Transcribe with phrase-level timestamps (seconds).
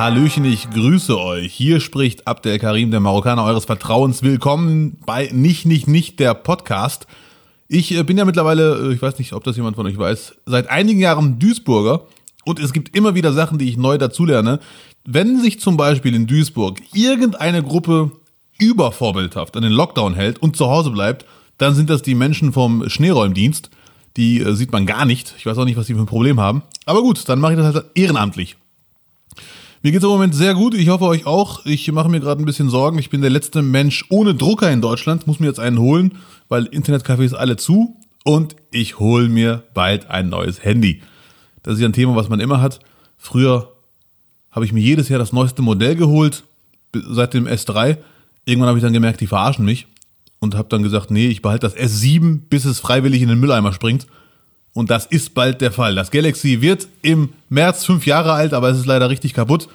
[0.00, 1.52] Hallöchen, ich grüße euch.
[1.52, 4.22] Hier spricht Abdel Karim, der Marokkaner eures Vertrauens.
[4.22, 7.06] Willkommen bei Nicht, Nicht, Nicht, der Podcast.
[7.68, 10.36] Ich äh, bin ja mittlerweile, äh, ich weiß nicht, ob das jemand von euch weiß,
[10.46, 12.06] seit einigen Jahren Duisburger
[12.46, 14.60] und es gibt immer wieder Sachen, die ich neu dazulerne.
[15.04, 18.10] Wenn sich zum Beispiel in Duisburg irgendeine Gruppe
[18.58, 21.26] übervorbildhaft an den Lockdown hält und zu Hause bleibt,
[21.58, 23.68] dann sind das die Menschen vom Schneeräumdienst.
[24.16, 25.34] Die äh, sieht man gar nicht.
[25.36, 26.62] Ich weiß auch nicht, was die für ein Problem haben.
[26.86, 28.56] Aber gut, dann mache ich das halt ehrenamtlich.
[29.82, 30.74] Mir geht's im Moment sehr gut.
[30.74, 31.64] Ich hoffe euch auch.
[31.64, 32.98] Ich mache mir gerade ein bisschen Sorgen.
[32.98, 35.26] Ich bin der letzte Mensch ohne Drucker in Deutschland.
[35.26, 36.18] Muss mir jetzt einen holen,
[36.50, 37.96] weil Internetcafés alle zu.
[38.22, 41.00] Und ich hole mir bald ein neues Handy.
[41.62, 42.80] Das ist ja ein Thema, was man immer hat.
[43.16, 43.72] Früher
[44.50, 46.44] habe ich mir jedes Jahr das neueste Modell geholt,
[46.92, 47.96] seit dem S3.
[48.44, 49.86] Irgendwann habe ich dann gemerkt, die verarschen mich
[50.40, 53.72] und habe dann gesagt, nee, ich behalte das S7, bis es freiwillig in den Mülleimer
[53.72, 54.06] springt.
[54.72, 55.94] Und das ist bald der Fall.
[55.94, 59.68] Das Galaxy wird im März fünf Jahre alt, aber es ist leider richtig kaputt.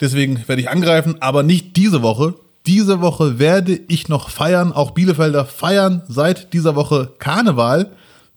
[0.00, 2.34] Deswegen werde ich angreifen, aber nicht diese Woche.
[2.66, 4.72] Diese Woche werde ich noch feiern.
[4.72, 7.90] Auch Bielefelder feiern seit dieser Woche Karneval,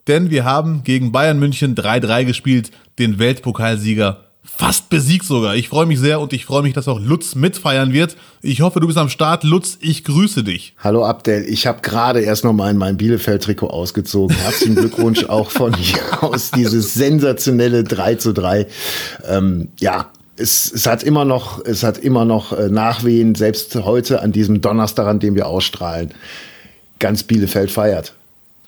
[0.07, 5.55] denn wir haben gegen Bayern München 3-3 gespielt, den Weltpokalsieger fast besiegt sogar.
[5.55, 8.15] Ich freue mich sehr und ich freue mich, dass auch Lutz mitfeiern wird.
[8.41, 9.43] Ich hoffe, du bist am Start.
[9.43, 10.75] Lutz, ich grüße dich.
[10.77, 14.35] Hallo Abdel, ich habe gerade erst noch mal in mein Bielefeld-Trikot ausgezogen.
[14.35, 18.67] Herzlichen Glückwunsch auch von hier aus, dieses sensationelle 3 zu 3.
[19.27, 24.21] Ähm, ja, es, es hat immer noch, es hat immer noch äh, Nachwehen, selbst heute
[24.21, 26.13] an diesem Donnerstag, an dem wir ausstrahlen.
[26.99, 28.13] Ganz Bielefeld feiert.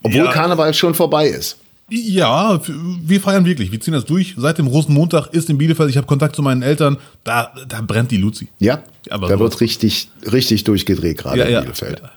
[0.01, 0.31] Obwohl ja.
[0.31, 1.57] Karneval schon vorbei ist.
[1.89, 3.71] Ja, wir feiern wirklich.
[3.71, 4.33] Wir ziehen das durch.
[4.37, 5.89] Seit dem Rosenmontag ist in Bielefeld.
[5.89, 6.97] Ich habe Kontakt zu meinen Eltern.
[7.23, 8.47] Da, da brennt die Luzi.
[8.59, 9.41] Ja, aber da so.
[9.41, 11.99] wird richtig, richtig durchgedreht gerade ja, in Bielefeld.
[11.99, 12.05] Ja.
[12.05, 12.11] Ja.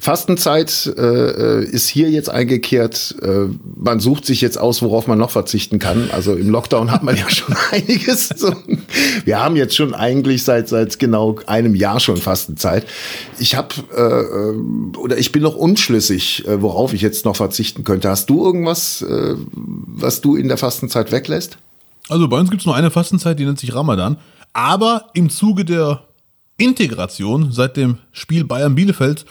[0.00, 3.14] Fastenzeit äh, ist hier jetzt eingekehrt.
[3.22, 6.10] Äh, man sucht sich jetzt aus, worauf man noch verzichten kann.
[6.12, 8.28] Also im Lockdown hat man ja schon einiges.
[8.28, 8.52] So.
[9.24, 12.86] Wir haben jetzt schon eigentlich seit seit genau einem Jahr schon Fastenzeit.
[13.38, 17.84] Ich habe äh, äh, oder ich bin noch unschlüssig, äh, worauf ich jetzt noch verzichten
[17.84, 18.08] könnte.
[18.08, 21.58] Hast du irgendwas, äh, was du in der Fastenzeit weglässt?
[22.08, 24.16] Also bei uns gibt es nur eine Fastenzeit, die nennt sich Ramadan.
[24.52, 26.05] Aber im Zuge der
[26.58, 29.26] Integration seit dem Spiel Bayern Bielefeld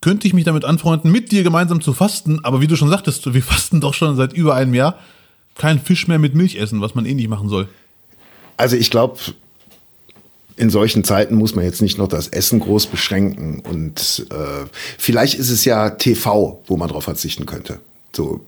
[0.00, 2.44] könnte ich mich damit anfreunden, mit dir gemeinsam zu fasten.
[2.44, 4.98] Aber wie du schon sagtest, wir fasten doch schon seit über einem Jahr.
[5.56, 7.68] Kein Fisch mehr mit Milch essen, was man eh nicht machen soll.
[8.56, 9.18] Also ich glaube,
[10.56, 13.60] in solchen Zeiten muss man jetzt nicht noch das Essen groß beschränken.
[13.60, 14.66] Und äh,
[14.98, 17.80] vielleicht ist es ja TV, wo man drauf verzichten könnte.
[18.14, 18.40] So,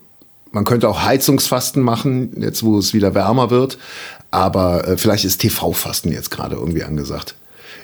[0.52, 3.78] man könnte auch Heizungsfasten machen, jetzt wo es wieder wärmer wird.
[4.30, 7.34] Aber äh, vielleicht ist TV-Fasten jetzt gerade irgendwie angesagt.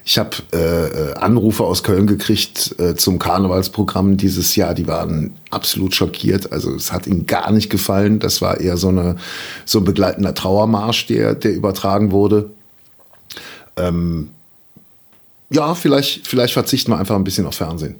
[0.04, 4.74] Ich habe äh, Anrufe aus Köln gekriegt äh, zum Karnevalsprogramm dieses Jahr.
[4.74, 6.52] Die waren absolut schockiert.
[6.52, 8.18] Also es hat ihnen gar nicht gefallen.
[8.18, 9.16] Das war eher so, eine,
[9.64, 12.50] so ein begleitender Trauermarsch, der, der übertragen wurde.
[13.76, 14.30] Ähm,
[15.50, 17.96] ja, vielleicht, vielleicht verzichten wir einfach ein bisschen auf Fernsehen.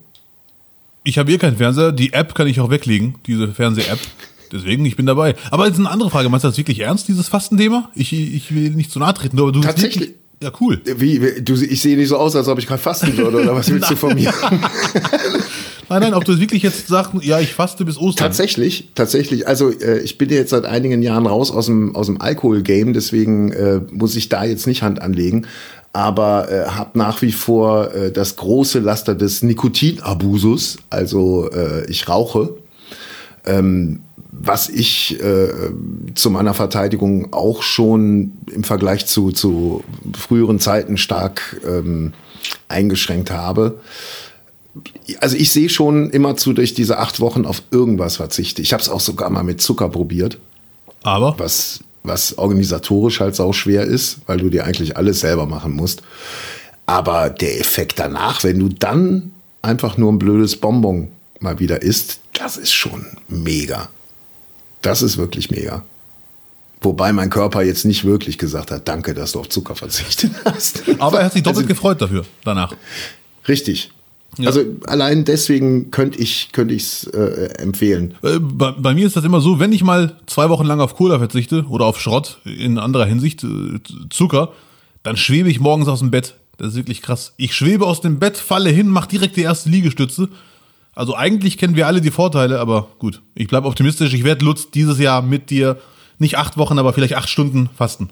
[1.05, 1.93] Ich habe hier keinen Fernseher.
[1.93, 4.01] Die App kann ich auch weglegen, diese Fernseh-App.
[4.53, 5.35] Deswegen, ich bin dabei.
[5.51, 6.29] Aber jetzt eine andere Frage.
[6.29, 7.91] Meinst du das wirklich ernst, dieses Fastenthema?
[7.95, 9.61] Ich, ich will nicht zu nahe treten, aber du.
[9.61, 10.15] Tatsächlich.
[10.41, 10.81] Ja, cool.
[10.85, 13.57] Wie, wie du, ich sehe nicht so aus, als ob ich gerade fasten würde, oder
[13.57, 14.33] was willst du von mir?
[15.89, 18.29] nein, nein, ob du wirklich jetzt sagst, ja, ich faste bis Ostern.
[18.29, 19.49] Tatsächlich, tatsächlich.
[19.49, 23.51] Also äh, ich bin jetzt seit einigen Jahren raus aus dem, aus dem Alkohol-Game, deswegen
[23.51, 25.47] äh, muss ich da jetzt nicht Hand anlegen.
[25.93, 30.79] Aber äh, habe nach wie vor äh, das große Laster des Nikotinabusus.
[30.91, 32.55] Also äh, ich rauche.
[33.45, 34.03] Ähm,
[34.41, 35.49] was ich äh,
[36.15, 39.83] zu meiner Verteidigung auch schon im Vergleich zu, zu
[40.17, 42.13] früheren Zeiten stark ähm,
[42.69, 43.81] eingeschränkt habe.
[45.21, 48.63] Also ich sehe schon immer zu, durch diese acht Wochen auf irgendwas verzichte.
[48.63, 50.39] Ich habe es auch sogar mal mit Zucker probiert.
[51.03, 51.35] Aber?
[51.39, 56.03] Was, was organisatorisch halt sau schwer ist, weil du dir eigentlich alles selber machen musst.
[56.87, 59.33] Aber der Effekt danach, wenn du dann
[59.63, 61.09] einfach nur ein blödes Bonbon
[61.41, 63.89] mal wieder isst, das ist schon mega.
[64.83, 65.85] Das ist wirklich mega.
[66.81, 70.83] Wobei mein Körper jetzt nicht wirklich gesagt hat, danke, dass du auf Zucker verzichtet hast.
[70.99, 72.75] Aber er hat sich doppelt also, gefreut dafür, danach.
[73.49, 73.91] Richtig.
[74.37, 74.47] Ja.
[74.47, 78.15] Also allein deswegen könnte ich könnte es äh, empfehlen.
[78.23, 80.95] Äh, bei, bei, mir ist das immer so, wenn ich mal zwei Wochen lang auf
[80.95, 83.81] Cola verzichte oder auf Schrott in anderer Hinsicht äh,
[84.11, 84.53] Zucker,
[85.03, 86.35] dann schwebe ich morgens aus dem Bett.
[86.59, 87.33] Das ist wirklich krass.
[87.37, 90.29] Ich schwebe aus dem Bett, falle hin, mache direkt die erste Liegestütze
[90.99, 93.23] also eigentlich kennen wir alle die Vorteile, aber gut.
[93.37, 94.13] Ich bleibe optimistisch.
[94.15, 95.79] Ich werde Lutz dieses Jahr mit dir
[96.19, 98.09] nicht acht Wochen, aber vielleicht acht Stunden fasten.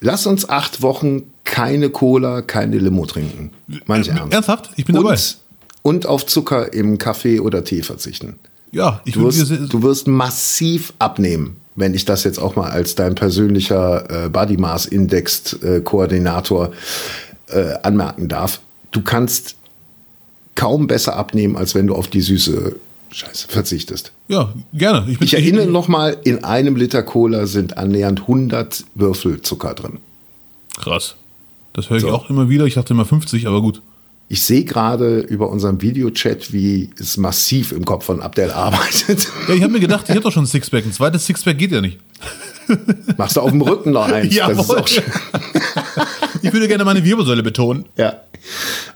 [0.00, 3.50] Lass uns acht Wochen keine Cola, keine Limo trinken.
[3.84, 4.32] Manch äh, ernst.
[4.32, 4.70] Ernsthaft?
[4.76, 5.18] Ich bin und, dabei.
[5.82, 8.38] Und auf Zucker im Kaffee oder Tee verzichten.
[8.72, 12.70] Ja, ich Du würde wirst, du wirst massiv abnehmen, wenn ich das jetzt auch mal
[12.70, 16.72] als dein persönlicher äh, Body Mass Index äh, Koordinator
[17.48, 18.62] äh, anmerken darf.
[18.92, 19.56] Du kannst
[20.54, 22.76] kaum besser abnehmen, als wenn du auf die süße
[23.10, 24.12] Scheiße verzichtest.
[24.28, 25.02] ja, gerne.
[25.02, 29.98] bin- Ich erinnere noch mal, in einem Liter Cola sind annähernd 100 Würfel Zucker drin.
[30.76, 31.14] Krass.
[31.72, 32.10] Das höre ich So.
[32.10, 32.64] auch immer wieder.
[32.66, 33.82] Ich dachte immer 50, aber gut.
[34.28, 39.28] Ich sehe gerade über unseren Videochat, wie es massiv im Kopf von Abdel arbeitet.
[39.48, 40.84] Ja, ich habe mir gedacht, ich habe doch schon ein Sixpack.
[40.84, 41.98] Ein zweites Sixpack geht ja nicht.
[43.16, 44.34] Machst du auf dem Rücken noch eins?
[44.36, 45.02] das ist auch schön.
[46.42, 47.86] Ich würde gerne meine Wirbelsäule betonen.
[47.96, 48.14] Ja.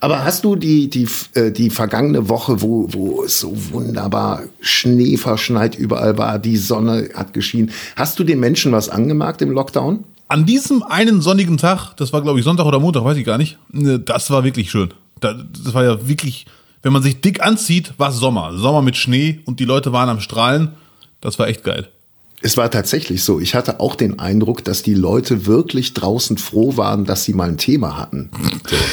[0.00, 5.16] Aber hast du die, die, äh, die vergangene Woche, wo, wo es so wunderbar Schnee
[5.16, 10.04] verschneit überall war, die Sonne hat geschienen, hast du den Menschen was angemerkt im Lockdown?
[10.28, 13.38] An diesem einen sonnigen Tag, das war glaube ich Sonntag oder Montag, weiß ich gar
[13.38, 14.92] nicht, ne, das war wirklich schön.
[15.20, 15.32] Da-
[15.64, 16.44] Das war ja wirklich,
[16.82, 18.52] wenn man sich dick anzieht, war es Sommer.
[18.58, 20.72] Sommer mit Schnee und die Leute waren am Strahlen.
[21.22, 21.88] Das war echt geil.
[22.40, 23.40] Es war tatsächlich so.
[23.40, 27.48] Ich hatte auch den Eindruck, dass die Leute wirklich draußen froh waren, dass sie mal
[27.48, 28.30] ein Thema hatten.
[28.68, 28.76] So.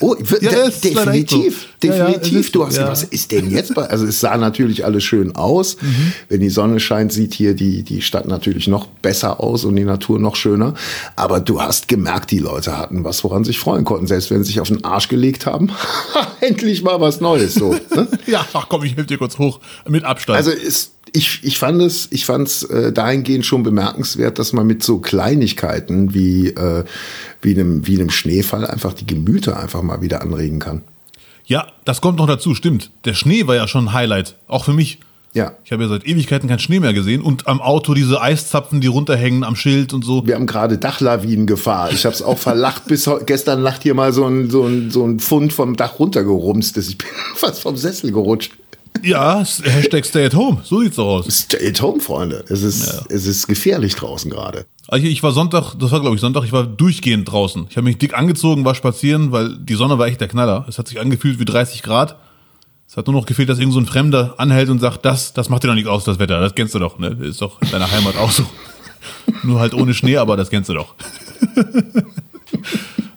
[0.00, 1.88] Oh, Ja, de- es definitiv, so.
[1.88, 2.32] Ja, ja, definitiv.
[2.40, 2.88] es ist du so, hast, ja.
[2.88, 3.78] was ist denn jetzt?
[3.78, 5.80] Also es sah natürlich alles schön aus.
[5.80, 6.12] Mhm.
[6.28, 9.84] Wenn die Sonne scheint, sieht hier die die Stadt natürlich noch besser aus und die
[9.84, 10.74] Natur noch schöner.
[11.16, 14.42] Aber du hast gemerkt, die Leute hatten was, woran sie sich freuen konnten, selbst wenn
[14.42, 15.70] sie sich auf den Arsch gelegt haben.
[16.40, 17.54] Endlich mal was Neues.
[17.54, 17.72] So.
[17.94, 18.08] Ne?
[18.26, 19.60] Ja, ach komm, ich helfe dir kurz hoch.
[19.88, 20.36] Mit Abstand.
[20.36, 24.66] Also ist, ich, ich fand es, ich fand es äh, dahingehend schon bemerkenswert, dass man
[24.66, 26.84] mit so Kleinigkeiten wie, äh,
[27.40, 30.82] wie, einem, wie einem Schneefall einfach die Gemüter einfach mal wieder anregen kann.
[31.46, 32.90] ja, das kommt noch dazu, stimmt.
[33.04, 34.98] Der Schnee war ja schon ein Highlight, auch für mich.
[35.34, 35.52] Ja.
[35.64, 38.86] Ich habe ja seit Ewigkeiten keinen Schnee mehr gesehen und am Auto diese Eiszapfen, die
[38.86, 40.26] runterhängen am Schild und so.
[40.26, 41.92] Wir haben gerade Dachlawinengefahr.
[41.92, 45.04] Ich habe es auch verlacht, bis gestern Nacht hier mal so ein, so, ein, so
[45.04, 46.88] ein Pfund vom Dach runtergerumst ist.
[46.88, 48.52] Ich bin fast vom Sessel gerutscht.
[49.02, 51.26] Ja, Hashtag Stay at Home, so sieht's doch aus.
[51.28, 52.44] Stay at home, Freunde.
[52.48, 54.66] Es ist, es ist gefährlich draußen gerade.
[54.88, 57.66] Also ich war Sonntag, das war glaube ich Sonntag, ich war durchgehend draußen.
[57.68, 60.64] Ich habe mich dick angezogen, war spazieren, weil die Sonne war echt der Knaller.
[60.68, 62.16] Es hat sich angefühlt wie 30 Grad.
[62.86, 65.48] Es hat nur noch gefehlt, dass irgend so ein Fremder anhält und sagt, das, das
[65.48, 66.40] macht dir doch nichts aus, das Wetter.
[66.40, 67.08] Das kennst du doch, ne?
[67.22, 68.44] Ist doch in deiner Heimat auch so.
[69.42, 70.94] nur halt ohne Schnee, aber das kennst du doch.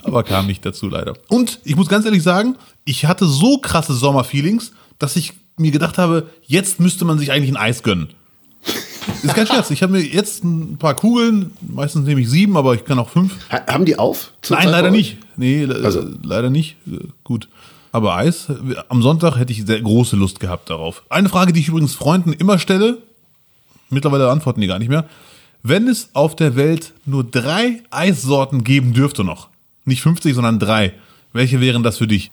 [0.03, 1.13] aber kam nicht dazu leider.
[1.27, 5.97] Und ich muss ganz ehrlich sagen, ich hatte so krasse Sommerfeelings, dass ich mir gedacht
[5.97, 8.09] habe, jetzt müsste man sich eigentlich ein Eis gönnen.
[9.23, 9.71] Ist kein Scherz.
[9.71, 13.09] Ich habe mir jetzt ein paar Kugeln, meistens nehme ich sieben, aber ich kann auch
[13.09, 13.35] fünf.
[13.51, 14.31] Ha haben die auf?
[14.31, 15.17] Nein, zurzeit leider nicht.
[15.37, 16.03] Nee, le- Also.
[16.23, 16.75] leider nicht.
[17.23, 17.47] Gut.
[17.91, 18.47] Aber Eis,
[18.89, 21.03] am Sonntag hätte ich sehr große Lust gehabt darauf.
[21.09, 22.97] Eine Frage, die ich übrigens Freunden immer stelle,
[23.89, 25.05] mittlerweile antworten die gar nicht mehr.
[25.63, 29.47] Wenn es auf der Welt nur drei Eissorten geben dürfte noch,
[29.85, 30.93] nicht 50, sondern drei,
[31.33, 32.29] welche wären das für dich?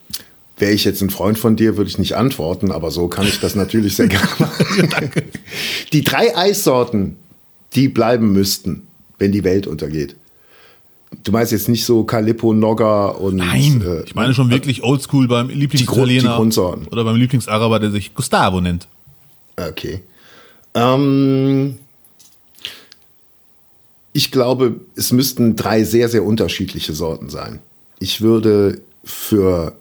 [0.57, 3.39] Wäre ich jetzt ein Freund von dir, würde ich nicht antworten, aber so kann ich
[3.39, 4.89] das natürlich sehr gerne machen.
[5.91, 7.17] Die drei Eissorten,
[7.73, 8.83] die bleiben müssten,
[9.19, 10.15] wenn die Welt untergeht.
[11.23, 13.37] Du meinst jetzt nicht so Calippo, Nogga und.
[13.37, 18.59] Nein, äh, ich meine schon wirklich oldschool beim Lieblingsitaliener oder beim Lieblingsaraber, der sich Gustavo
[18.59, 18.87] nennt.
[19.55, 20.01] Okay.
[20.73, 21.77] Ähm,
[24.13, 27.59] ich glaube, es müssten drei sehr, sehr unterschiedliche Sorten sein.
[27.99, 29.75] Ich würde für,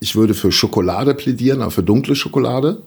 [0.00, 2.82] ich würde für Schokolade plädieren, aber für dunkle Schokolade.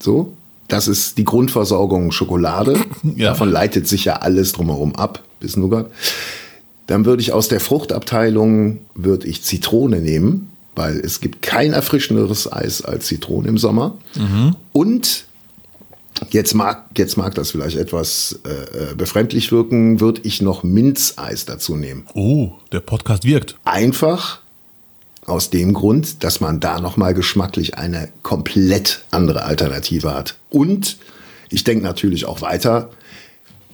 [0.00, 0.32] So.
[0.68, 2.78] Das ist die Grundversorgung Schokolade.
[3.16, 3.30] Ja.
[3.30, 5.90] Davon leitet sich ja alles drumherum ab, bis Nougat.
[6.88, 12.52] Dann würde ich aus der Fruchtabteilung würde ich Zitrone nehmen, weil es gibt kein erfrischenderes
[12.52, 13.94] Eis als Zitrone im Sommer.
[14.72, 15.26] Und
[16.30, 21.44] jetzt mag, jetzt mag das vielleicht etwas äh, äh, befremdlich wirken, würde ich noch Minzeis
[21.44, 22.06] dazu nehmen.
[22.14, 23.56] Oh, der Podcast wirkt.
[23.64, 24.40] Einfach
[25.26, 30.36] aus dem Grund, dass man da nochmal geschmacklich eine komplett andere Alternative hat.
[30.50, 30.98] Und
[31.50, 32.90] ich denke natürlich auch weiter,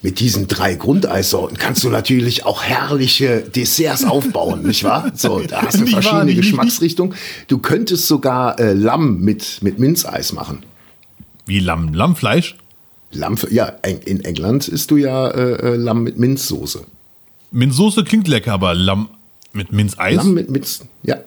[0.03, 5.13] mit diesen drei Grundeissorten kannst du natürlich auch herrliche Desserts aufbauen, nicht wahr?
[5.15, 7.15] So, da hast du Nicht verschiedene Geschmacksrichtungen.
[7.47, 10.65] Du könntest sogar äh, Lamm mit, mit Minzeis machen.
[11.47, 12.57] Wie Lamm, Lammfleisch?
[13.13, 16.85] Lamm, ja, in England isst du ja äh, äh, Lamm mit Minzsoße.
[17.53, 19.09] Minzsoße klingt lecker, aber Lamm
[19.53, 20.17] mit Minzeis?
[20.17, 21.19] Lamm mit Minz, ja,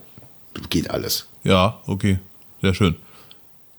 [0.70, 1.28] geht alles.
[1.44, 2.20] Ja, okay.
[2.62, 2.96] Sehr schön.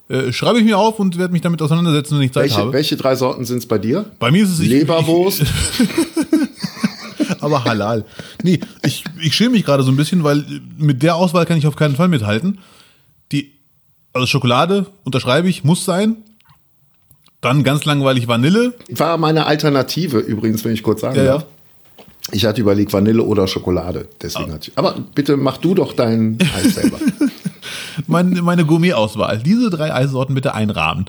[0.09, 2.73] Äh, schreibe ich mir auf und werde mich damit auseinandersetzen, wenn ich Zeit Welche, habe.
[2.73, 4.07] welche drei Sorten sind es bei dir?
[4.21, 5.43] Bei mir ist es Leberwurst.
[7.41, 8.05] Aber halal.
[8.43, 10.45] Nee, ich, ich schäme mich gerade so ein bisschen, weil
[10.79, 12.59] mit der Auswahl kann ich auf keinen Fall mithalten.
[13.33, 13.53] Die,
[14.13, 16.17] also Schokolade, unterschreibe ich, muss sein.
[17.41, 18.75] Dann ganz langweilig Vanille.
[18.91, 21.45] War meine Alternative übrigens, wenn ich kurz sagen Ja, ja.
[22.33, 24.09] Ich hatte überlegt Vanille oder Schokolade.
[24.21, 24.79] Deswegen hatte ich.
[24.79, 26.99] Aber bitte mach du doch dein Eis selber.
[28.07, 29.39] Meine, meine Gourmet-Auswahl.
[29.39, 31.07] Diese drei Eissorten bitte einrahmen.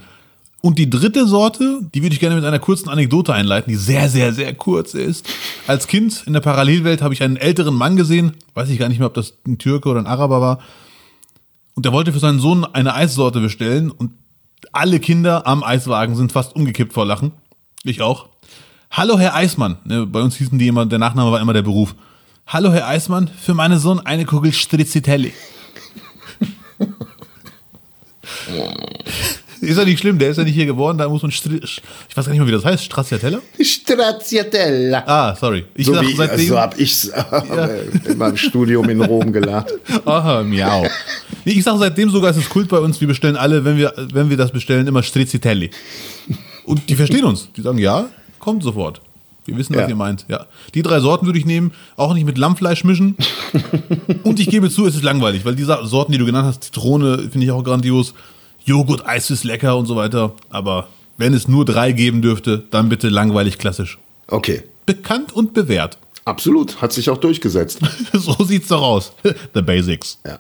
[0.62, 4.10] Und die dritte Sorte, die würde ich gerne mit einer kurzen Anekdote einleiten, die sehr,
[4.10, 5.28] sehr, sehr kurz ist.
[5.68, 9.00] Als Kind in der Parallelwelt habe ich einen älteren Mann gesehen, weiß ich gar nicht
[9.00, 10.60] mehr, ob das ein Türke oder ein Araber war.
[11.76, 14.12] Und der wollte für seinen Sohn eine Eissorte bestellen und
[14.72, 17.32] alle Kinder am Eiswagen sind fast umgekippt vor Lachen.
[17.84, 18.28] Ich auch.
[18.92, 19.78] Hallo Herr Eismann.
[19.84, 21.96] Ne, bei uns hießen die immer, der Nachname war immer der Beruf.
[22.48, 25.34] Hallo Herr Eismann, für meinen Sohn eine Kugel Strizzitelli.
[29.60, 31.82] ist ja nicht schlimm, der ist ja nicht hier geworden, da muss man Stri ich
[32.16, 33.40] weiß gar nicht mehr, wie das heißt, Stracciatella?
[33.60, 35.04] Stracciatella.
[35.06, 35.66] Ah, sorry.
[35.76, 37.10] Ich so sag wie, seitdem, so habe ich
[38.06, 39.74] in meinem Studium in Rom gelernt.
[40.06, 40.88] Aha, miau.
[41.44, 43.94] Nee, ich sage seitdem sogar, es ist Kult bei uns, wir bestellen alle, wenn wir,
[44.14, 45.70] wenn wir das bestellen, immer Strizzitelli.
[46.64, 47.50] Und die verstehen uns.
[47.56, 48.08] Die sagen, ja,
[48.40, 49.02] kommt sofort.
[49.46, 49.88] Wir wissen, was Ja.
[49.90, 50.26] ihr meint.
[50.28, 50.46] Ja.
[50.74, 53.16] Die drei Sorten würde ich nehmen, auch nicht mit Lammfleisch mischen.
[54.24, 57.18] Und ich gebe zu, es ist langweilig, weil diese Sorten, die du genannt hast, Zitrone
[57.30, 58.14] finde ich auch grandios.
[58.66, 60.34] Joghurt, Eis ist lecker und so weiter.
[60.50, 63.98] Aber wenn es nur drei geben dürfte, dann bitte langweilig klassisch.
[64.28, 65.98] Okay, Bekannt und bewährt.
[66.26, 67.80] absolut, hat sich auch durchgesetzt.
[68.14, 69.14] so sieht's doch aus.
[69.54, 70.20] The Basics.
[70.26, 70.40] Ja.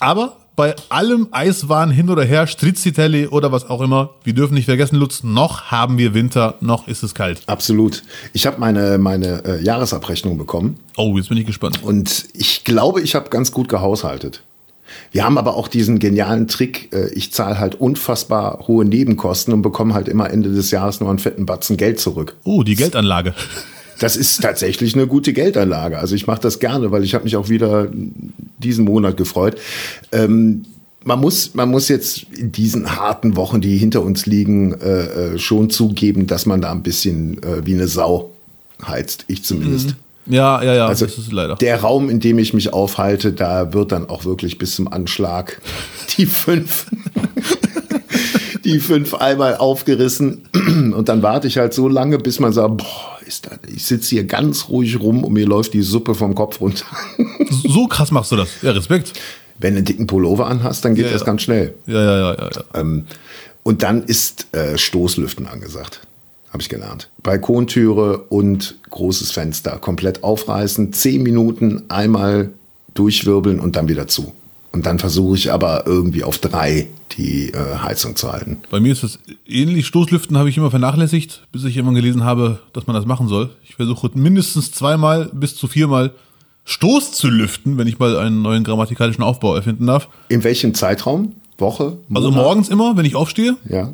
[0.00, 4.66] Aber bei allem Eiswahn hin oder her, Strizzitelli oder was auch immer, wir dürfen nicht
[4.66, 7.40] vergessen, Lutz, noch haben wir Winter, noch ist es kalt.
[7.46, 8.02] Absolut.
[8.34, 11.82] Ich habe meine, meine äh, Jahresabrechnung bekommen Oh, jetzt bin ich gespannt.
[11.82, 14.42] und ich glaube, ich habe ganz gut gehaushaltet.
[15.12, 19.62] Wir haben aber auch diesen genialen Trick, äh, ich zahle halt unfassbar hohe Nebenkosten und
[19.62, 22.36] bekomme halt immer Ende des Jahres nur einen fetten Batzen Geld zurück.
[22.44, 23.32] Oh, die Geldanlage.
[23.98, 25.98] Das ist tatsächlich eine gute Geldanlage.
[25.98, 27.88] Also ich mache das gerne, weil ich habe mich auch wieder
[28.60, 29.58] diesen Monat gefreut.
[30.12, 30.64] Ähm,
[31.04, 35.38] man muss, man muss jetzt in diesen harten Wochen, die hinter uns liegen, äh, äh,
[35.38, 38.30] schon zugeben, dass man da ein bisschen äh, wie eine Sau
[38.86, 39.24] heizt.
[39.28, 39.96] Ich zumindest.
[40.26, 41.56] Ja, ja, ja, Also das ist leider.
[41.56, 45.60] der Raum, in dem ich mich aufhalte, da wird dann auch wirklich bis zum Anschlag
[46.16, 46.86] die fünf,
[48.64, 50.42] die fünf einmal aufgerissen.
[50.94, 54.10] Und dann warte ich halt so lange, bis man sagt, boah, ist das, ich sitze
[54.10, 56.84] hier ganz ruhig rum und mir läuft die Suppe vom Kopf runter.
[57.68, 58.48] So krass machst du das.
[58.62, 59.12] Ja, Respekt.
[59.58, 61.26] Wenn du einen dicken Pullover anhast, dann geht Ja, das ja.
[61.26, 61.74] ganz schnell.
[61.86, 62.50] Ja, ja, ja, ja.
[62.54, 62.80] ja.
[62.80, 63.06] Ähm,
[63.62, 66.00] und dann ist äh, Stoßlüften angesagt.
[66.50, 67.10] Habe ich gelernt.
[67.22, 69.78] Balkontüre und großes Fenster.
[69.78, 72.50] Komplett aufreißen, zehn Minuten einmal
[72.94, 74.32] durchwirbeln und dann wieder zu.
[74.72, 78.58] Und dann versuche ich aber irgendwie auf drei die äh, Heizung zu halten.
[78.70, 79.86] Bei mir ist es ähnlich.
[79.86, 83.50] Stoßlüften habe ich immer vernachlässigt, bis ich irgendwann gelesen habe, dass man das machen soll.
[83.64, 86.12] Ich versuche mindestens zweimal bis zu viermal
[86.66, 90.08] Stoß zu lüften, wenn ich mal einen neuen grammatikalischen Aufbau erfinden darf.
[90.28, 91.34] In welchem Zeitraum?
[91.58, 91.98] Woche?
[92.14, 92.44] Also Monat?
[92.44, 93.92] morgens immer, wenn ich aufstehe Ja.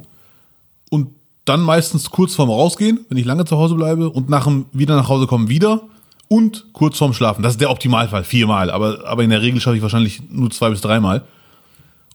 [0.91, 1.09] und
[1.47, 4.95] dann meistens kurz vorm Rausgehen, wenn ich lange zu Hause bleibe und nach dem wieder
[4.97, 5.81] nach Hause kommen wieder
[6.29, 7.43] und kurz vorm Schlafen.
[7.43, 10.71] Das ist der Optimalfall, viermal, aber, aber in der Regel schaffe ich wahrscheinlich nur zwei
[10.71, 11.25] bis dreimal.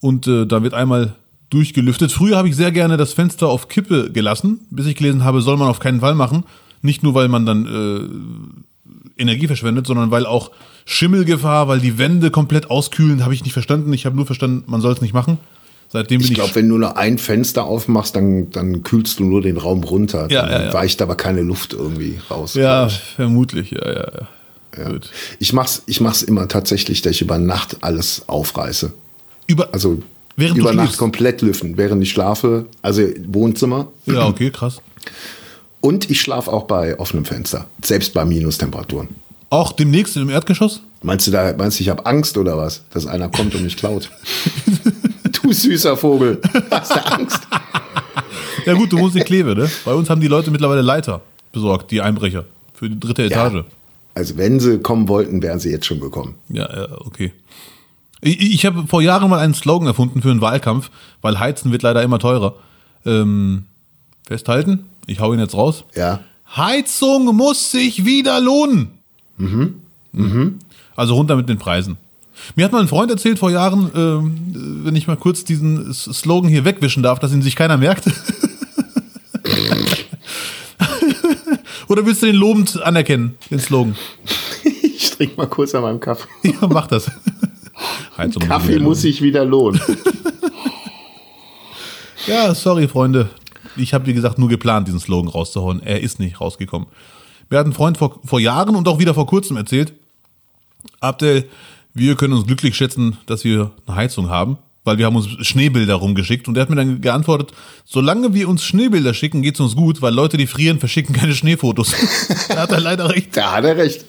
[0.02, 1.16] Und äh, da wird einmal
[1.50, 2.12] durchgelüftet.
[2.12, 5.58] Früher habe ich sehr gerne das Fenster auf Kippe gelassen, bis ich gelesen habe, soll
[5.58, 6.44] man auf keinen Fall machen.
[6.82, 7.66] Nicht nur, weil man dann
[9.18, 10.52] äh, Energie verschwendet, sondern weil auch
[10.86, 13.94] Schimmelgefahr, weil die Wände komplett auskühlen, habe ich nicht verstanden.
[13.94, 15.38] Ich habe nur verstanden, man soll es nicht machen.
[15.92, 19.42] Seitdem bin Ich glaube, wenn du nur ein Fenster aufmachst, dann, dann kühlst du nur
[19.42, 20.28] den Raum runter.
[20.30, 20.74] Ja, dann ja, ja.
[20.74, 22.54] weicht aber keine Luft irgendwie raus.
[22.54, 24.12] Ja, vermutlich, ja, ja,
[24.78, 24.90] ja.
[24.90, 25.10] Gut.
[25.40, 28.94] Ich mach's, ich mach's immer tatsächlich, dass ich über Nacht alles aufreiße.
[29.48, 30.02] Über, Also
[30.38, 31.00] Während über Nacht schläfst?
[31.00, 32.68] komplett lüften, während ich schlafe.
[32.82, 33.88] Also Wohnzimmer.
[34.06, 34.78] ja, okay, krass.
[35.82, 39.10] Und ich schlafe auch bei offenem Fenster, selbst bei Minustemperaturen.
[39.50, 40.82] Auch demnächst im Erdgeschoss?
[41.02, 43.76] Meinst du da, meinst du, ich habe Angst oder was, dass einer kommt und mich
[43.76, 44.10] klaut?
[45.44, 47.48] du süßer Vogel, hast du Angst?
[48.66, 49.70] Ja gut, du wohnst in Kleve, ne?
[49.86, 51.22] Bei uns haben die Leute mittlerweile Leiter
[51.52, 52.46] besorgt, die Einbrecher.
[52.76, 53.64] Für die dritte Etage.
[54.14, 56.36] Also wenn sie kommen wollten, wären sie jetzt schon gekommen.
[56.50, 57.34] Ja, ja, okay.
[58.22, 61.82] Ich, ich habe vor Jahren mal einen Slogan erfunden für einen Wahlkampf, weil Heizen wird
[61.82, 62.56] leider immer teurer.
[63.06, 63.66] Ähm,
[64.28, 65.86] festhalten, ich hau ihn jetzt raus.
[65.96, 66.20] Ja.
[66.56, 68.92] Heizung muss sich wieder lohnen.
[69.38, 70.60] Mhm.
[70.96, 71.98] Also runter mit den Preisen.
[72.56, 76.50] Mir hat mal ein Freund erzählt vor Jahren, ähm, wenn ich mal kurz diesen Slogan
[76.50, 78.06] hier wegwischen darf, dass ihn sich keiner merkt.
[81.88, 83.96] Oder willst du den lobend anerkennen, den Slogan?
[84.64, 86.28] Ich trinke mal kurz an meinem Kaffee.
[86.62, 87.12] Ja, mach das.
[88.18, 89.82] Heizung Kaffee muss sich wieder lohnen.
[92.28, 93.30] Ja, sorry, Freunde.
[93.76, 95.82] Ich habe, wie gesagt, nur geplant, diesen Slogan rauszuhauen.
[95.82, 96.88] Er ist nicht rausgekommen.
[97.50, 99.94] Mir hat ein Freund vor, vor Jahren und auch wieder vor kurzem erzählt,
[101.00, 101.50] Abdel,
[101.94, 105.96] wir können uns glücklich schätzen, dass wir eine Heizung haben, weil wir haben uns Schneebilder
[105.96, 106.48] rumgeschickt.
[106.48, 107.52] Und er hat mir dann geantwortet,
[107.86, 111.94] solange wir uns Schneebilder schicken, geht's uns gut, weil Leute, die frieren, verschicken keine Schneefotos.
[112.50, 113.36] da hat er leider recht.
[113.36, 114.06] Da hat er recht.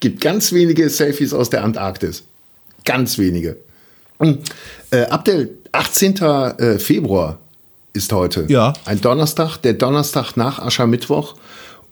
[0.00, 2.24] Gibt ganz wenige Selfies aus der Antarktis.
[2.84, 3.56] Ganz wenige.
[4.18, 4.38] Hm.
[4.90, 6.16] Äh, Abdel, 18.
[6.16, 7.38] äh, Februar
[7.92, 8.46] ist heute.
[8.48, 8.72] Ja.
[8.84, 11.36] Ein Donnerstag, der Donnerstag nach Aschermittwoch.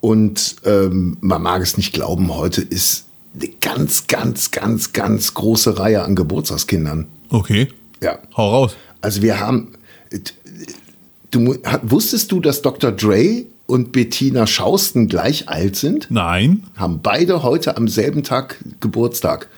[0.01, 3.07] Und ähm, man mag es nicht glauben, heute ist
[3.41, 7.07] eine ganz, ganz, ganz, ganz große Reihe an Geburtstagskindern.
[7.31, 7.69] Okay.
[8.03, 8.19] Ja.
[8.37, 8.77] Hau raus.
[9.01, 9.73] Also wir haben.
[11.31, 12.93] Du wusstest du, dass Dr.
[12.93, 16.07] Dre und Bettina Schausten gleich alt sind?
[16.11, 16.63] Nein.
[16.77, 19.49] Haben beide heute am selben Tag Geburtstag.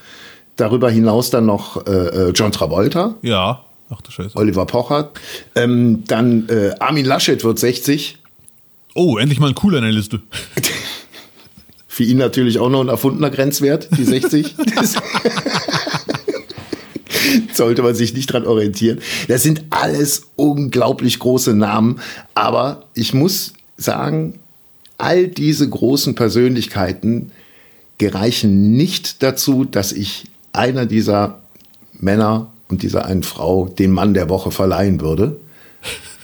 [0.56, 3.64] Darüber hinaus dann noch äh, äh, John Travolta, Ja.
[3.90, 4.37] Ach du Scheiße.
[4.37, 5.12] Oliver Pocher.
[5.54, 8.18] Ähm, dann äh, Armin Laschet wird 60.
[8.94, 10.20] Oh, endlich mal ein cooler in der Liste.
[11.98, 14.54] Für ihn natürlich auch noch ein erfundener Grenzwert, die 60.
[14.76, 14.94] Das
[17.52, 19.00] sollte man sich nicht dran orientieren.
[19.26, 21.98] Das sind alles unglaublich große Namen.
[22.36, 24.34] Aber ich muss sagen,
[24.96, 27.32] all diese großen Persönlichkeiten
[27.98, 31.40] gereichen nicht dazu, dass ich einer dieser
[31.94, 35.40] Männer und dieser einen Frau den Mann der Woche verleihen würde.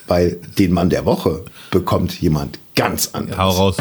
[0.07, 3.39] Weil den Mann der Woche bekommt jemand ganz anderes.
[3.39, 3.77] Hau raus.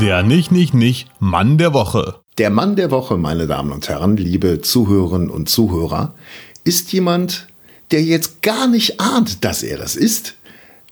[0.00, 2.14] Der nicht, nicht, nicht Mann der Woche.
[2.38, 6.14] Der Mann der Woche, meine Damen und Herren, liebe Zuhörerinnen und Zuhörer,
[6.64, 7.48] ist jemand,
[7.90, 10.36] der jetzt gar nicht ahnt, dass er das ist.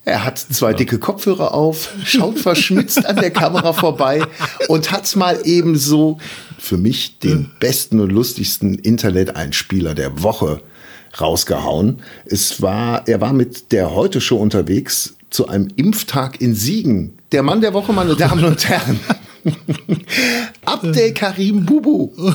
[0.04, 4.22] Er hat zwei dicke Kopfhörer auf, schaut verschmitzt an der Kamera vorbei
[4.68, 6.18] und hat mal eben so
[6.58, 10.60] für mich den besten und lustigsten Internet-Einspieler der Woche
[11.18, 12.02] rausgehauen.
[12.26, 17.17] Es war, er war mit der Heute Show unterwegs zu einem Impftag in Siegen.
[17.32, 18.99] Der Mann der Woche, meine Damen und Herren.
[20.64, 22.11] Abdel Karim Bubu.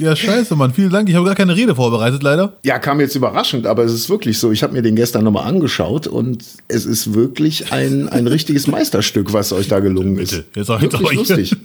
[0.00, 0.72] Ja, scheiße, Mann.
[0.72, 1.08] Vielen Dank.
[1.08, 2.56] Ich habe gar keine Rede vorbereitet, leider.
[2.64, 4.52] Ja, kam jetzt überraschend, aber es ist wirklich so.
[4.52, 9.32] Ich habe mir den gestern nochmal angeschaut und es ist wirklich ein, ein richtiges Meisterstück,
[9.32, 10.30] was euch da gelungen ist.
[10.30, 11.16] Bitte, jetzt ich's wirklich euch.
[11.16, 11.56] lustig.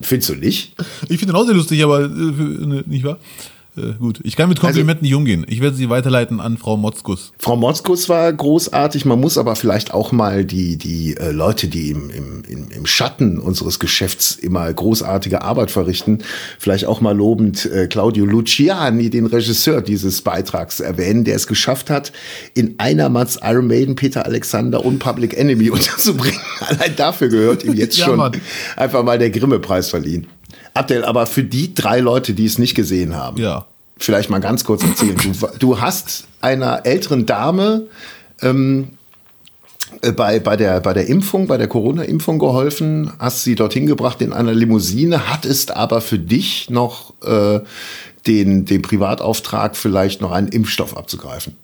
[0.00, 0.74] Findest du nicht?
[1.10, 3.18] Ich finde den auch sehr lustig, aber äh, ne, nicht wahr?
[3.76, 5.44] Äh, gut, ich kann mit Komplimenten nicht umgehen.
[5.48, 7.32] Ich werde sie weiterleiten an Frau Motzkus.
[7.38, 9.04] Frau Motzkus war großartig.
[9.04, 13.38] Man muss aber vielleicht auch mal die, die äh, Leute, die im, im, im, Schatten
[13.40, 16.18] unseres Geschäfts immer großartige Arbeit verrichten,
[16.58, 21.90] vielleicht auch mal lobend äh, Claudio Luciani, den Regisseur dieses Beitrags, erwähnen, der es geschafft
[21.90, 22.12] hat,
[22.54, 26.40] in Einermats Iron Maiden, Peter Alexander und Public Enemy unterzubringen.
[26.60, 28.40] Allein dafür gehört ihm jetzt Ja, schon Mann.
[28.76, 30.26] einfach mal der Grimme-Preis verliehen.
[30.74, 33.66] Abdel, aber für die drei Leute, die es nicht gesehen haben, Ja.
[33.96, 35.16] Vielleicht mal ganz kurz erzählen.
[35.16, 37.86] Du, du hast einer älteren Dame
[38.42, 38.90] ähm,
[40.02, 44.20] äh, bei, bei, der, bei der Impfung, bei der Corona-Impfung geholfen, hast sie dorthin gebracht
[44.20, 47.60] in einer Limousine, hattest aber für dich noch äh,
[48.26, 51.56] den, den Privatauftrag, vielleicht noch einen Impfstoff abzugreifen.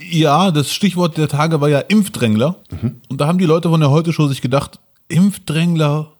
[0.00, 2.56] Ja, das Stichwort der Tage war ja Impfdrängler.
[3.08, 6.12] Und da haben die Leute von der Heute-Show sich gedacht, Impfdrängler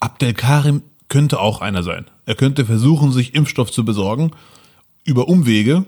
[0.00, 2.06] Abdel Karim könnte auch einer sein.
[2.24, 4.30] Er könnte versuchen, sich Impfstoff zu besorgen
[5.10, 5.84] über Umwege.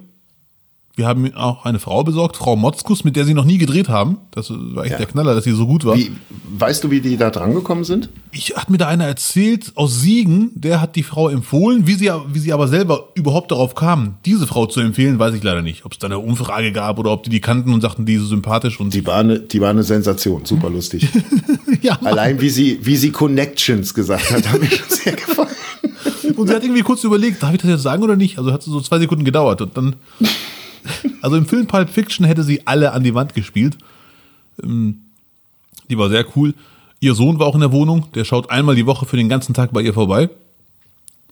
[0.95, 4.19] Wir haben auch eine Frau besorgt, Frau Motzkus, mit der sie noch nie gedreht haben.
[4.31, 4.99] Das war echt Ja.
[4.99, 5.97] der Knaller, dass sie so gut war.
[5.97, 6.11] Wie,
[6.59, 8.11] weißt du, wie die da drangekommen sind?
[8.31, 12.11] Ich hat mir da einer erzählt aus Siegen, der hat die Frau empfohlen, wie sie,
[12.31, 15.87] wie sie aber selber überhaupt darauf kam, diese Frau zu empfehlen, weiß ich leider nicht.
[15.87, 18.29] Ob es da eine Umfrage gab oder ob die die kannten und sagten, die ist
[18.29, 21.09] sympathisch und Die war eine, die war eine Sensation, super lustig.
[21.81, 21.99] ja.
[22.03, 25.49] Allein wie sie, wie sie Connections gesagt hat, hat mir schon sehr gefallen.
[26.43, 28.37] Und sie hat irgendwie kurz überlegt, darf ich das jetzt sagen oder nicht?
[28.39, 29.97] Also hat so zwei Sekunden gedauert und dann.
[31.21, 33.79] Also im Film Pulp Fiction hätte sie alle an die Wand gespielt.
[34.61, 35.03] Ähm,
[35.89, 36.55] Die war sehr cool.
[36.99, 38.07] Ihr Sohn war auch in der Wohnung.
[38.17, 40.29] Der schaut einmal die Woche für den ganzen Tag bei ihr vorbei.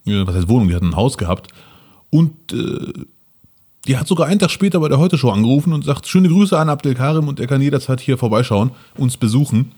[0.05, 0.69] Was heißt Wohnung?
[0.69, 1.49] Die hat ein Haus gehabt.
[2.11, 2.93] Und äh,
[3.89, 6.69] die hat sogar einen Tag später bei der Heute-Show angerufen und sagt: Schöne Grüße an
[6.69, 9.73] Abdel Karim und er kann jederzeit hier vorbeischauen, uns besuchen.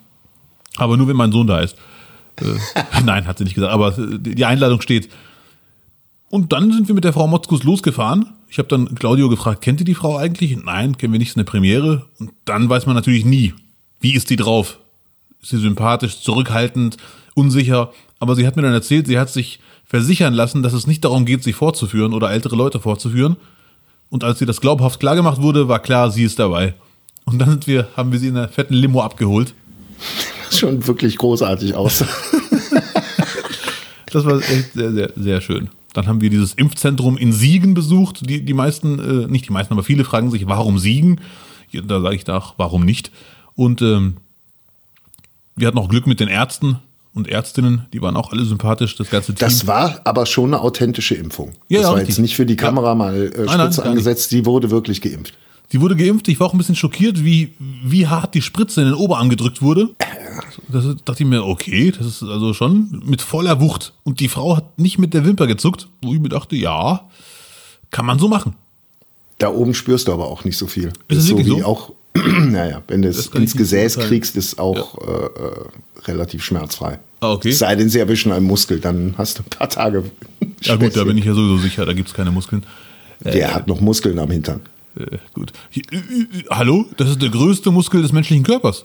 [0.76, 1.76] Aber nur wenn mein Sohn da ist.
[2.40, 2.44] Äh,
[3.04, 5.08] nein, hat sie nicht gesagt, aber äh, die Einladung steht.
[6.30, 8.26] Und dann sind wir mit der Frau Motzkus losgefahren.
[8.48, 10.56] Ich habe dann Claudio gefragt, kennt ihr die Frau eigentlich?
[10.56, 12.06] Nein, kennen wir nicht, ist eine Premiere.
[12.18, 13.54] Und dann weiß man natürlich nie,
[14.00, 14.78] wie ist die drauf?
[15.42, 16.96] Ist sie sympathisch, zurückhaltend,
[17.34, 17.92] unsicher?
[18.18, 21.26] Aber sie hat mir dann erzählt, sie hat sich versichern lassen, dass es nicht darum
[21.26, 23.36] geht, sie vorzuführen oder ältere Leute vorzuführen.
[24.08, 26.74] Und als sie das glaubhaft klargemacht wurde, war klar, sie ist dabei.
[27.24, 29.54] Und dann sind wir, haben wir sie in einer fetten Limo abgeholt.
[30.58, 32.04] Schon wirklich großartig aus.
[34.12, 35.70] Das war echt sehr, sehr, sehr schön.
[35.94, 38.28] Dann haben wir dieses Impfzentrum in Siegen besucht.
[38.28, 41.20] Die, die meisten, äh, nicht die meisten, aber viele fragen sich, warum Siegen?
[41.72, 43.10] Da sage ich nach, warum nicht?
[43.54, 44.18] Und ähm,
[45.56, 46.78] wir hatten auch Glück mit den Ärzten
[47.14, 49.46] und Ärztinnen, die waren auch alle sympathisch, das ganze Team.
[49.46, 51.52] Das war aber schon eine authentische Impfung.
[51.68, 52.08] Ja, das ja, war richtig.
[52.16, 52.94] jetzt nicht für die Kamera Ja.
[52.94, 55.34] mal äh, Nein, nein, angesetzt, die wurde wirklich geimpft.
[55.72, 56.28] Die wurde geimpft.
[56.28, 59.62] Ich war auch ein bisschen schockiert, wie, wie hart die Spritze in den Oberarm gedrückt
[59.62, 59.90] wurde.
[60.68, 63.94] Das dachte ich mir, okay, das ist also schon mit voller Wucht.
[64.04, 67.08] Und die Frau hat nicht mit der Wimper gezuckt, wo ich mir dachte, ja,
[67.90, 68.54] kann man so machen.
[69.38, 70.92] Da oben spürst du aber auch nicht so viel.
[71.08, 71.64] Ist es so wie so?
[71.64, 75.28] auch, naja, wenn du es Das ins Gesäß kriegst, ist auch äh, äh,
[76.04, 76.98] relativ schmerzfrei.
[77.20, 77.50] Ah, okay.
[77.52, 80.04] Sei denn, sie erwischen einen Muskel, dann hast du ein paar Tage.
[80.62, 82.64] Ja gut, da bin ich ja sowieso sicher, da gibt es keine Muskeln.
[83.20, 84.60] Der hat noch Muskeln am Hintern.
[84.98, 85.52] Äh, gut.
[86.50, 86.86] Hallo?
[86.96, 88.84] Das ist der größte Muskel des menschlichen Körpers.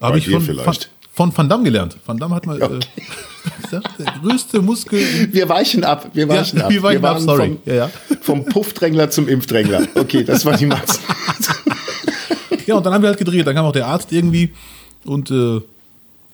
[0.00, 0.90] Habe ich von, vielleicht.
[1.12, 1.96] von Van Damme gelernt.
[2.06, 2.78] Van Damme hat mal Okay.
[3.72, 5.00] äh, der größte Muskel.
[5.32, 6.70] Wir weichen ab, wir weichen ab.
[6.70, 7.48] wir weichen ab, waren sorry.
[7.48, 7.90] Vom, Ja, ja.
[8.20, 9.86] vom Puffdrängler zum Impfdrängler.
[9.94, 11.00] Okay, das war die Max.
[12.66, 13.46] Ja, und dann haben wir halt gedreht.
[13.46, 14.52] Dann kam auch der Arzt irgendwie
[15.04, 15.60] und äh,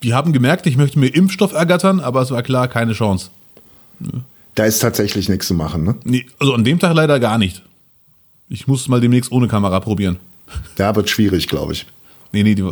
[0.03, 3.29] die haben gemerkt, ich möchte mir Impfstoff ergattern, aber es war klar, keine Chance.
[4.55, 5.95] Da ist tatsächlich nichts zu machen, ne?
[6.05, 7.63] Nee, also an dem Tag leider gar nicht.
[8.53, 10.19] Ich muss es mal demnächst ohne Kamera probieren.
[10.77, 11.87] Da wird schwierig, glaube ich.
[12.33, 12.65] Nee, nee, die,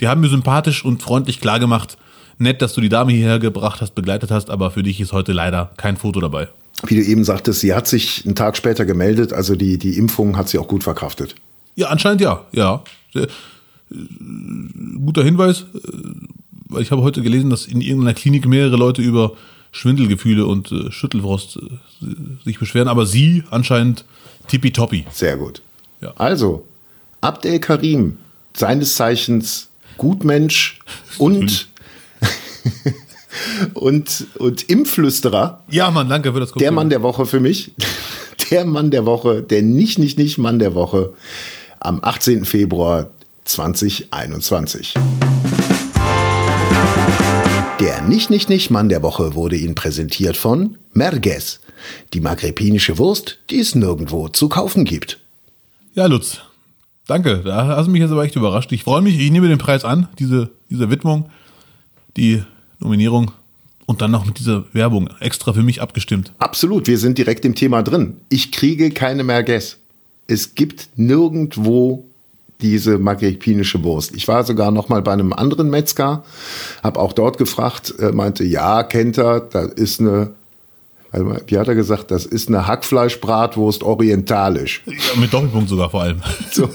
[0.00, 1.98] die haben mir sympathisch und freundlich klargemacht.
[2.38, 5.32] Nett, dass du die Dame hierher gebracht hast, begleitet hast, aber für dich ist heute
[5.32, 6.48] leider kein Foto dabei.
[6.86, 10.38] Wie du eben sagtest, sie hat sich einen Tag später gemeldet, also die, die Impfung
[10.38, 11.34] hat sie auch gut verkraftet.
[11.74, 12.82] Ja, anscheinend ja, ja.
[13.14, 13.26] Äh,
[15.04, 15.88] guter Hinweis, äh,
[16.70, 19.32] weil ich habe heute gelesen, dass in irgendeiner Klinik mehrere Leute über
[19.72, 22.04] Schwindelgefühle und äh, Schüttelfrost äh,
[22.44, 24.04] sich beschweren, aber sie anscheinend
[24.48, 25.06] tippitoppi.
[25.10, 25.62] Sehr gut.
[26.00, 26.12] Ja.
[26.16, 26.66] Also,
[27.20, 28.18] Abdel Karim,
[28.54, 30.80] seines Zeichens Gutmensch
[31.18, 31.68] und,
[33.74, 36.76] und, und Impfflüsterer, Ja, Mann, danke für das der Kompliment.
[36.76, 37.72] Mann der Woche für mich,
[38.50, 41.12] der Mann der Woche, der nicht, nicht, nicht Mann der Woche
[41.78, 42.44] am 18.
[42.44, 43.10] Februar
[43.44, 44.94] 2021.
[47.80, 51.60] Der Nicht, Nicht, Nicht Mann der Woche wurde Ihnen präsentiert von Merguez,
[52.12, 55.18] die magrebinische Wurst, die es nirgendwo zu kaufen gibt.
[55.94, 56.40] Ja, Lutz,
[57.06, 57.38] danke.
[57.42, 58.70] Da hast du mich jetzt aber echt überrascht.
[58.72, 61.30] Ich freue mich, ich nehme den Preis an, diese, diese Widmung,
[62.18, 62.42] die
[62.80, 63.30] Nominierung
[63.86, 66.34] und dann noch mit dieser Werbung extra für mich abgestimmt.
[66.38, 68.18] Absolut, wir sind direkt im Thema drin.
[68.28, 69.78] Ich kriege keine Merguez.
[70.26, 72.09] Es gibt nirgendwo
[72.62, 74.14] diese magrebinische Wurst.
[74.14, 76.24] Ich war sogar noch mal bei einem anderen Metzger,
[76.82, 80.30] habe auch dort gefragt, er meinte, ja, kennt er, da ist eine,
[81.12, 84.82] mal, wie hat er gesagt, das ist eine Hackfleischbratwurst orientalisch.
[84.86, 86.22] Ja, mit Doppelpunkt sogar vor allem.
[86.52, 86.68] So.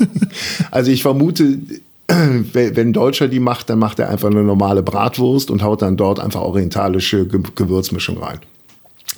[0.72, 1.60] Also ich vermute,
[2.08, 5.82] wenn wenn ein Deutscher die macht, dann macht er einfach eine normale Bratwurst und haut
[5.82, 8.40] dann dort einfach orientalische Ge Gewürzmischung rein.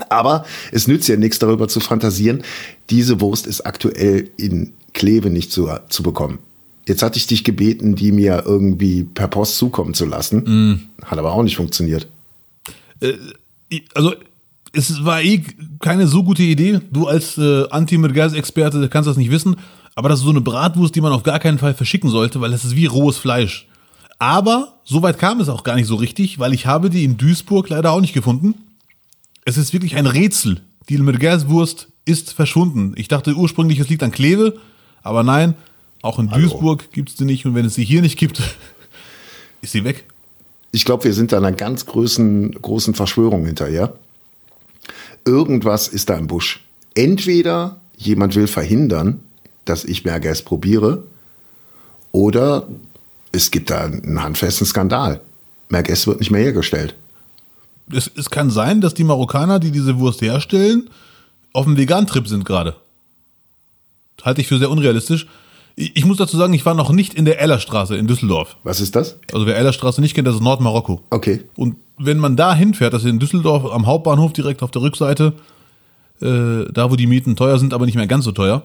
[0.09, 2.43] Aber es nützt ja nichts darüber zu fantasieren.
[2.89, 6.39] Diese Wurst ist aktuell in Kleve nicht zu, zu bekommen.
[6.87, 10.89] Jetzt hatte ich dich gebeten, die mir irgendwie per Post zukommen zu lassen.
[11.03, 12.07] Hat aber auch nicht funktioniert.
[13.93, 14.13] Also,
[14.71, 15.43] es war eh
[15.79, 16.79] keine so gute Idee.
[16.91, 19.57] Du als äh, Anti-Merguez-Experte kannst das nicht wissen.
[19.95, 22.51] Aber das ist so eine Bratwurst, die man auf gar keinen Fall verschicken sollte, weil
[22.51, 23.67] das ist wie rohes Fleisch.
[24.19, 27.17] Aber so weit kam es auch gar nicht so richtig, weil ich habe die in
[27.17, 28.55] Duisburg leider auch nicht gefunden.
[29.43, 30.61] Es ist wirklich ein Rätsel.
[30.89, 32.93] Die Merguez-Wurst ist verschwunden.
[32.95, 34.57] Ich dachte ursprünglich, es liegt an Kleve,
[35.01, 35.55] aber nein,
[36.07, 37.45] auch in Duisburg gibt es sie nicht.
[37.45, 38.41] Und wenn es sie hier nicht gibt,
[39.61, 40.05] ist sie weg.
[40.71, 43.93] Ich glaube, wir sind da einer ganz großen, großen Verschwörung hinterher.
[45.25, 46.63] Irgendwas ist da im Busch.
[46.95, 49.19] Entweder jemand will verhindern,
[49.65, 51.03] dass ich Merguez probiere,
[52.11, 52.67] oder
[53.31, 55.19] es gibt da einen handfesten Skandal.
[55.69, 56.95] Merguez wird nicht mehr hergestellt.
[57.91, 60.89] Es, es kann sein, dass die Marokkaner, die diese Wurst herstellen,
[61.53, 62.75] auf dem Vegan-Trip sind gerade.
[64.23, 65.27] Halte ich für sehr unrealistisch.
[65.79, 68.57] Ich, muss dazu sagen, ich war noch nicht in der Ellerstraße in Düsseldorf.
[68.63, 69.19] Was ist das?
[69.31, 71.03] Also wer Ellerstraße nicht kennt, das ist Nordmarokko.
[71.11, 71.41] Okay.
[71.55, 75.33] Und wenn man da hinfährt, das ist in Düsseldorf am Hauptbahnhof direkt auf der Rückseite,
[76.19, 78.63] äh, da wo die Mieten teuer sind, aber nicht mehr ganz so teuer.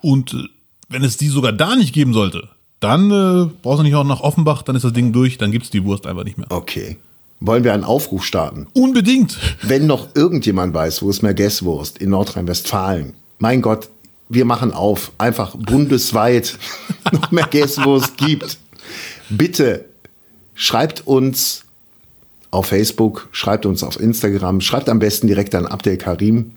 [0.00, 0.44] Und äh,
[0.88, 4.20] wenn es die sogar da nicht geben sollte, dann äh, brauchst du nicht auch nach
[4.20, 6.46] Offenbach, dann ist das Ding durch, dann gibt's die Wurst einfach nicht mehr.
[6.50, 6.98] Okay.
[7.40, 8.68] Wollen wir einen Aufruf starten?
[8.74, 9.38] Unbedingt.
[9.62, 13.90] Wenn noch irgendjemand weiß, wo es Merguez-Wurst in Nordrhein-Westfalen, mein Gott,
[14.28, 16.58] wir machen auf, einfach bundesweit
[17.12, 18.58] noch Merguez-Wurst gibt.
[19.28, 19.84] Bitte
[20.54, 21.64] schreibt uns
[22.50, 26.52] auf Facebook, schreibt uns auf Instagram, schreibt am besten direkt an Abdel Karim.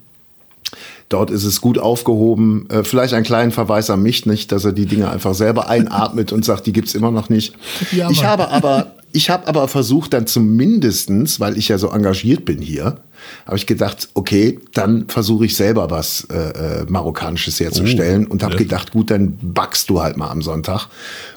[1.10, 2.69] Dort ist es gut aufgehoben.
[2.69, 6.32] Äh, vielleicht einen kleinen Verweis an mich, nicht, dass er die Dinge einfach selber einatmet
[6.32, 7.55] und sagt, die gibt's immer noch nicht.
[7.91, 12.45] Ja, ich habe aber, ich habe aber versucht, dann zumindestens, weil ich ja so engagiert
[12.45, 12.97] bin hier,
[13.45, 18.43] habe ich gedacht, okay, dann versuche ich selber was äh, äh, Marokkanisches herzustellen Oh, und
[18.43, 20.88] habe sehr gedacht, gut, dann backst du halt mal am Sonntag.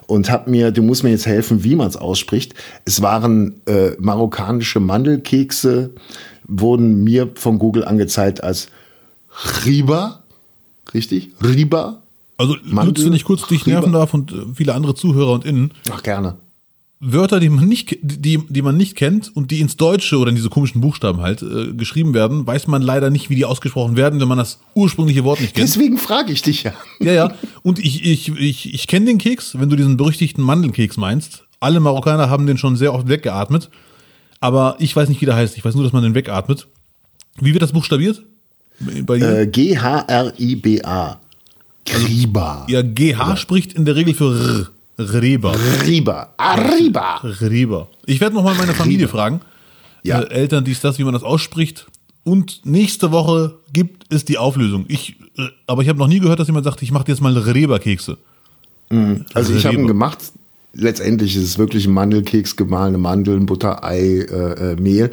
[0.07, 2.55] Und habe mir, du musst mir jetzt helfen, wie man es ausspricht.
[2.85, 5.91] Es waren äh, marokkanische Mandelkekse,
[6.47, 8.69] wurden mir von Google angezeigt als
[9.65, 10.23] Riba,
[10.93, 11.31] richtig?
[11.43, 12.03] Riba?
[12.37, 15.73] Also, Mandel, wenn ich kurz dich nerven darf und äh, viele andere Zuhörer und Innen.
[15.91, 16.37] Ach, gerne.
[17.05, 20.37] Wörter, die man nicht, die, die man nicht kennt und die ins Deutsche oder in
[20.37, 24.21] diese komischen Buchstaben halt äh, geschrieben werden, weiß man leider nicht, wie die ausgesprochen werden,
[24.21, 25.67] wenn man das ursprüngliche Wort nicht kennt.
[25.67, 26.73] Deswegen frage ich dich ja.
[27.01, 27.35] Ja, ja.
[27.63, 31.45] Und ich, ich, ich, ich kenne den Keks, wenn du diesen berüchtigten Mandelkeks meinst.
[31.59, 33.69] Alle Marokkaner haben den schon sehr oft weggeatmet.
[34.39, 35.57] Aber ich weiß nicht, wie der heißt.
[35.57, 36.69] Ich weiß nur, dass man den wegatmet.
[37.41, 38.23] Wie wird das buchstabiert?
[39.05, 39.19] Bei?
[39.19, 41.21] Äh, G-H-R-I-B-A.
[41.89, 42.67] Riba.
[42.69, 44.69] Ja, GH spricht in der Regel für R.
[45.03, 45.55] Riba.
[45.87, 46.35] Riba.
[46.37, 47.21] Arriba.
[47.23, 47.89] Riba.
[48.07, 49.19] Ich werde nochmal meine Familie Riba.
[49.19, 49.41] fragen.
[50.03, 50.21] Ja.
[50.21, 51.87] Äh, Eltern, dies, das, wie man das ausspricht.
[52.25, 54.85] Und nächste Woche gibt es die Auflösung.
[54.89, 57.37] Ich, äh, aber ich habe noch nie gehört, dass jemand sagt, ich mache jetzt mal
[57.37, 58.19] Reba-Kekse.
[58.91, 59.25] Mhm.
[59.35, 60.19] Also ich habe ihn gemacht.
[60.75, 65.11] Letztendlich ist es wirklich ein Mandelkeks, gemahlene Mandeln, Butter, Ei, äh, äh, Mehl.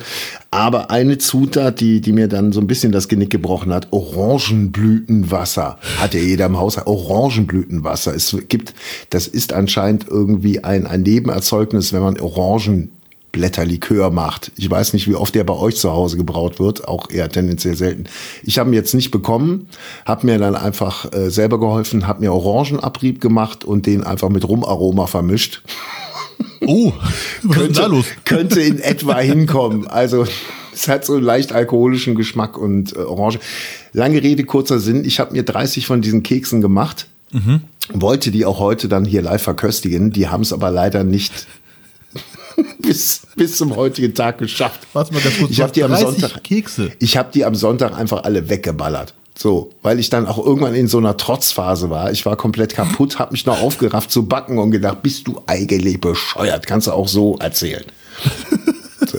[0.52, 5.78] Aber eine Zutat, die, die mir dann so ein bisschen das Genick gebrochen hat, Orangenblütenwasser.
[5.98, 6.78] Hat ja jeder im Haus.
[6.78, 8.16] Orangenblütenwasser.
[8.16, 8.74] Es gibt,
[9.10, 12.92] das ist anscheinend irgendwie ein, ein Nebenerzeugnis, wenn man Orangen
[13.32, 14.52] Blätterlikör macht.
[14.58, 17.76] Ich weiß nicht, wie oft der bei euch zu Hause gebraut wird, auch eher tendenziell
[17.76, 18.06] selten.
[18.44, 19.68] Ich habe ihn jetzt nicht bekommen,
[20.06, 24.48] habe mir dann einfach äh, selber geholfen, habe mir Orangenabrieb gemacht und den einfach mit
[24.48, 25.62] Rumaroma vermischt.
[26.66, 26.94] Oh,
[27.44, 28.06] was könnte, ist da los?
[28.26, 29.88] könnte in etwa hinkommen.
[29.88, 30.26] Also
[30.74, 33.40] es hat so einen leicht alkoholischen Geschmack und äh, Orange.
[33.94, 35.04] Lange Rede, kurzer Sinn.
[35.06, 37.08] Ich habe mir 30 von diesen Keksen gemacht.
[37.32, 37.62] Mhm.
[37.94, 40.12] Wollte die auch heute dann hier live verköstigen.
[40.12, 41.48] Die haben es aber leider nicht
[42.80, 44.82] bis, bis zum heutigen Tag geschafft.
[44.94, 46.92] Warte mal, das ich habe die am Sonntag Kekse.
[47.00, 49.14] Ich habe die am Sonntag einfach alle weggeballert.
[49.38, 52.12] So, weil ich dann auch irgendwann in so einer Trotzphase war.
[52.12, 56.02] Ich war komplett kaputt, habe mich noch aufgerafft zu backen und gedacht, bist du eigentlich
[56.02, 56.68] bescheuert?
[56.68, 57.86] Kannst du auch so erzählen.
[59.08, 59.18] so.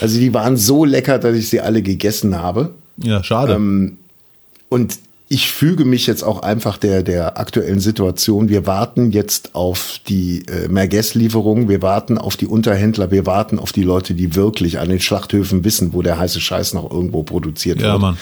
[0.00, 2.74] Also die waren so lecker, dass ich sie alle gegessen habe.
[2.96, 3.54] Ja, schade.
[3.54, 3.98] Ähm,
[4.68, 4.98] und
[5.32, 8.48] ich füge mich jetzt auch einfach der, der aktuellen Situation.
[8.48, 13.70] Wir warten jetzt auf die äh, Merguez-Lieferung, wir warten auf die Unterhändler, wir warten auf
[13.70, 17.80] die Leute, die wirklich an den Schlachthöfen wissen, wo der heiße Scheiß noch irgendwo produziert
[17.80, 18.00] ja, wird.
[18.00, 18.18] Mann.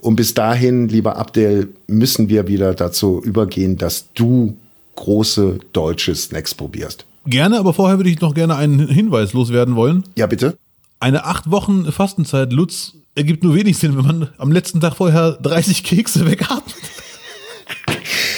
[0.00, 4.56] Und bis dahin, lieber Abdel, müssen wir wieder dazu übergehen, dass du
[4.96, 7.06] große deutsche Snacks probierst.
[7.24, 10.02] Gerne, aber vorher würde ich noch gerne einen Hinweis loswerden wollen.
[10.16, 10.58] Ja, bitte.
[10.98, 15.32] Eine acht Wochen Fastenzeit Lutz ergibt nur wenig Sinn, wenn man am letzten Tag vorher
[15.32, 16.74] 30 Kekse wegatmet.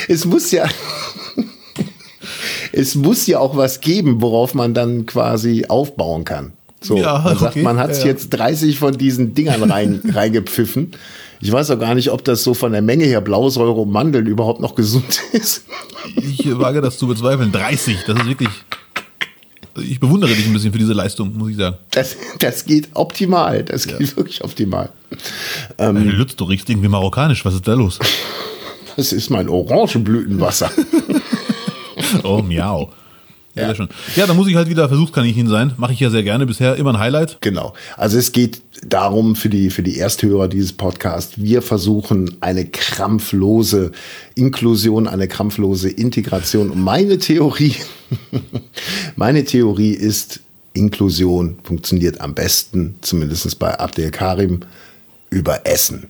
[0.08, 0.68] Es muss ja,
[2.72, 6.52] es muss ja auch was geben, worauf man dann quasi aufbauen kann.
[6.80, 7.62] So, ja, man sagt, okay.
[7.62, 10.92] man hat ja, jetzt 30 von diesen Dingern rein, reingepfiffen.
[11.40, 14.26] Ich weiß auch gar nicht, ob das so von der Menge her Blausäure und Mandeln
[14.26, 15.64] überhaupt noch gesund ist.
[16.16, 17.52] Ich wage das zu bezweifeln.
[17.52, 18.50] 30, das ist wirklich
[19.78, 21.76] ich bewundere dich ein bisschen für diese Leistung, muss ich sagen.
[21.90, 23.64] Das, das geht optimal.
[23.64, 24.16] Das geht ja.
[24.16, 24.90] wirklich optimal.
[25.78, 27.44] Ähm, Lutz, du riechst irgendwie marokkanisch.
[27.44, 27.98] Was ist da los?
[28.96, 30.70] Das ist mein Orangenblütenwasser.
[32.22, 32.92] oh, miau.
[33.54, 33.88] Ja, ja.
[34.16, 35.72] ja, da muss ich halt wieder Versuchskaninchen sein.
[35.76, 36.44] Mache ich ja sehr gerne.
[36.44, 37.38] Bisher immer ein Highlight.
[37.40, 37.74] Genau.
[37.96, 43.92] Also es geht darum für die, für die Ersthörer dieses Podcasts, wir versuchen eine krampflose
[44.34, 46.70] Inklusion, eine krampflose Integration.
[46.70, 47.76] Und meine Theorie,
[49.16, 50.40] meine Theorie ist,
[50.72, 54.60] Inklusion funktioniert am besten, zumindest bei Abdel Karim,
[55.30, 56.08] über Essen.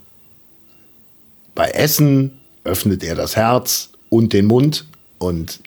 [1.55, 2.33] Bei Essen
[2.65, 4.87] öffnet er das Herz und den Mund
[5.19, 5.61] und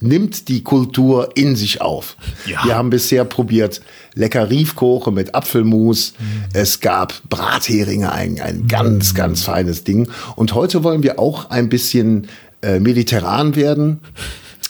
[0.00, 2.16] nimmt die Kultur in sich auf.
[2.46, 2.64] Ja.
[2.64, 3.80] Wir haben bisher probiert
[4.14, 6.14] lecker Riefkoche mit Apfelmus.
[6.18, 6.44] Mhm.
[6.52, 9.16] Es gab Bratheringe, ein, ein ganz, mhm.
[9.16, 10.08] ganz feines Ding.
[10.36, 12.28] Und heute wollen wir auch ein bisschen
[12.62, 14.00] äh, mediterran werden,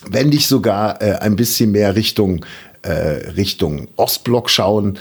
[0.08, 2.44] wenn nicht sogar äh, ein bisschen mehr Richtung,
[2.82, 4.98] äh, Richtung Ostblock schauen.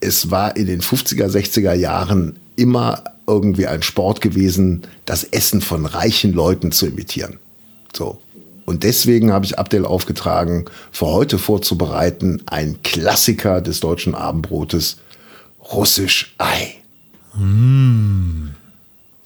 [0.00, 5.86] Es war in den 50er, 60er Jahren immer irgendwie ein Sport gewesen, das Essen von
[5.86, 7.38] reichen Leuten zu imitieren.
[7.94, 8.18] So.
[8.64, 14.98] Und deswegen habe ich Abdel aufgetragen, für heute vorzubereiten, ein Klassiker des deutschen Abendbrotes,
[15.72, 16.76] russisch Ei.
[17.38, 18.50] Mm.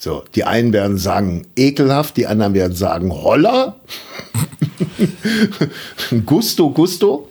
[0.01, 3.77] So, die einen werden sagen ekelhaft, die anderen werden sagen Holler.
[6.27, 7.29] gusto, gusto.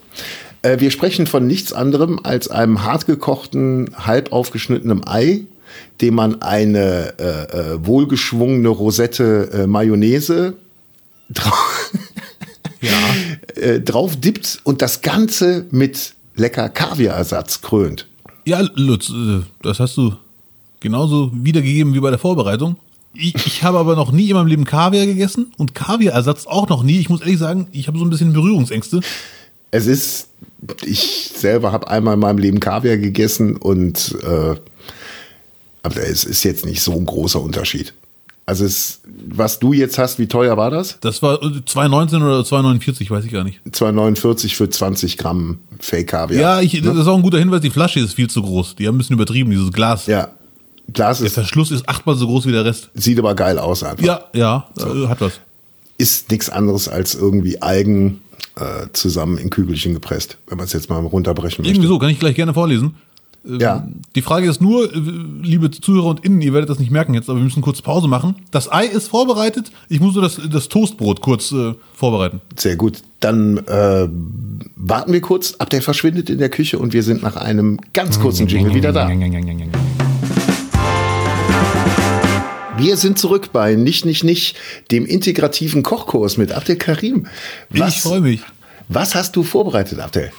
[0.62, 5.44] Äh, wir sprechen von nichts anderem als einem hartgekochten, halb aufgeschnittenen Ei,
[6.00, 10.54] dem man eine äh, äh, wohlgeschwungene Rosette äh, Mayonnaise
[11.30, 11.67] drauf,
[12.80, 13.62] ja.
[13.62, 18.06] äh, drauf dippt und das Ganze mit lecker Kaviarersatz krönt.
[18.44, 20.14] Ja, Lutz, äh, das hast du
[20.80, 22.76] genauso wiedergegeben wie bei der Vorbereitung.
[23.14, 26.82] Ich, ich habe aber noch nie in meinem Leben Kaviar gegessen und Kaviarersatz auch noch
[26.82, 27.00] nie.
[27.00, 29.00] Ich muss ehrlich sagen, ich habe so ein bisschen Berührungsängste.
[29.70, 30.28] Es ist,
[30.84, 34.54] ich selber habe einmal in meinem Leben Kaviar gegessen und äh,
[35.82, 37.94] aber es ist jetzt nicht so ein großer Unterschied.
[38.48, 40.96] Also es, was du jetzt hast, wie teuer war das?
[41.02, 43.60] Das war äh, 2,19 oder 2,49, weiß ich gar nicht.
[43.70, 46.40] 2,49 für 20 Gramm Fake Kaviar.
[46.40, 48.76] Ja, ich, das ist auch ein guter Hinweis, die Flasche ist viel zu groß.
[48.76, 50.06] Die haben ein bisschen übertrieben, dieses Glas.
[50.06, 50.28] Ja.
[50.90, 52.88] Glas Der ist, Verschluss ist achtmal so groß wie der Rest.
[52.94, 54.02] sieht aber geil aus einfach.
[54.02, 55.40] Ja, ja, äh, hat was.
[55.98, 58.22] Ist nichts anderes als irgendwie Algen
[58.56, 61.76] äh, zusammen in Kügelchen gepresst, wenn man es jetzt mal runterbrechen möchte.
[61.76, 62.94] Irgendwie so, kann ich gleich gerne vorlesen.
[63.58, 63.88] Ja.
[64.14, 64.98] Die Frage ist nur, äh,
[65.42, 68.08] liebe Zuhörer und Innen, ihr werdet das nicht merken jetzt, aber wir müssen kurz Pause
[68.08, 68.36] machen.
[68.50, 69.70] Das Ei ist vorbereitet.
[69.88, 72.40] Ich muss nur das, das Toastbrot kurz äh, vorbereiten.
[72.56, 73.02] Sehr gut.
[73.20, 74.08] Dann äh,
[74.76, 75.54] warten wir kurz.
[75.58, 79.08] Abdel verschwindet in der Küche und wir sind nach einem ganz kurzen Jingle wieder da.
[82.76, 84.56] Wir sind zurück bei Nicht, Nicht, Nicht,
[84.92, 87.26] dem integrativen Kochkurs mit Abdel Karim.
[87.72, 88.40] Ich freue mich.
[88.88, 90.30] Was hast du vorbereitet, Abdel?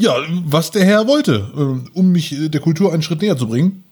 [0.00, 3.46] Ja, was der Herr wollte, äh, um mich äh, der Kultur einen Schritt näher zu
[3.46, 3.84] bringen.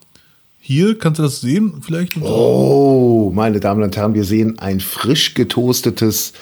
[0.58, 1.82] Hier, kannst du das sehen?
[1.82, 2.16] Vielleicht?
[2.22, 6.32] Oh, meine Damen und Herren, wir sehen ein frisch getoastetes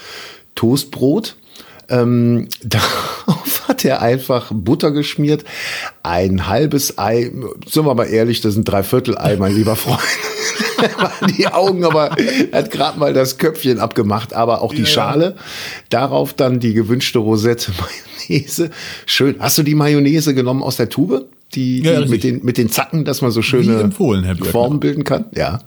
[0.55, 1.35] Toastbrot.
[1.89, 5.45] Ähm, darauf hat er einfach Butter geschmiert,
[6.05, 7.33] ein halbes Ei,
[7.69, 9.99] sind wir mal ehrlich, das sind drei Viertel Ei, mein lieber Freund.
[11.39, 14.87] die Augen, aber er hat gerade mal das Köpfchen abgemacht, aber auch die Ja.
[14.87, 15.37] Schale.
[15.91, 17.73] Darauf dann die gewünschte Rosette
[18.29, 18.71] Mayonnaise.
[19.07, 19.37] Schön.
[19.39, 21.27] Hast du die Mayonnaise genommen aus der Tube?
[21.55, 23.79] Die, Ja, die mit, den, mit den Zacken, dass man so schöne.
[24.51, 25.27] Formen bilden kann.
[25.35, 25.61] Ja.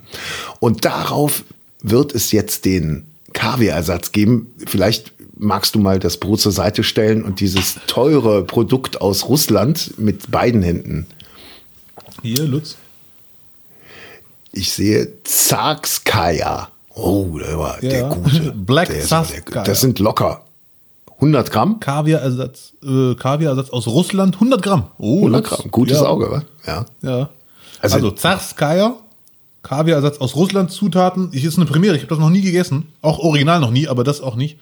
[0.60, 1.44] Und darauf
[1.82, 4.48] wird es jetzt den Kaviarersatz geben.
[4.66, 9.94] Vielleicht magst du mal das Brot zur Seite stellen und dieses teure Produkt aus Russland
[9.98, 11.06] mit beiden Händen.
[12.22, 12.76] Hier, Lutz.
[14.52, 16.68] Ich sehe Zarskaya.
[16.94, 18.08] Oh, der war der Ja.
[18.14, 18.52] gute.
[18.56, 19.64] Black der der- Zarskaya.
[19.64, 20.42] Das sind locker
[21.20, 21.80] 100 Gramm.
[21.80, 24.86] Kaviarersatz, äh, Kaviarersatz aus Russland, 100 Gramm.
[24.98, 25.50] Oh, 100 Lutz.
[25.62, 25.70] Gramm.
[25.70, 26.06] Gutes ja.
[26.06, 26.42] Auge, wa?
[26.66, 26.86] Ja.
[27.02, 27.30] Ja.
[27.80, 28.96] Also- Also, Zarskaya,
[29.62, 31.28] Kaviarersatz aus Russland, Zutaten.
[31.32, 32.86] Ich ist eine Premiere, ich habe das noch nie gegessen.
[33.02, 34.58] Auch original noch nie, aber das auch nicht.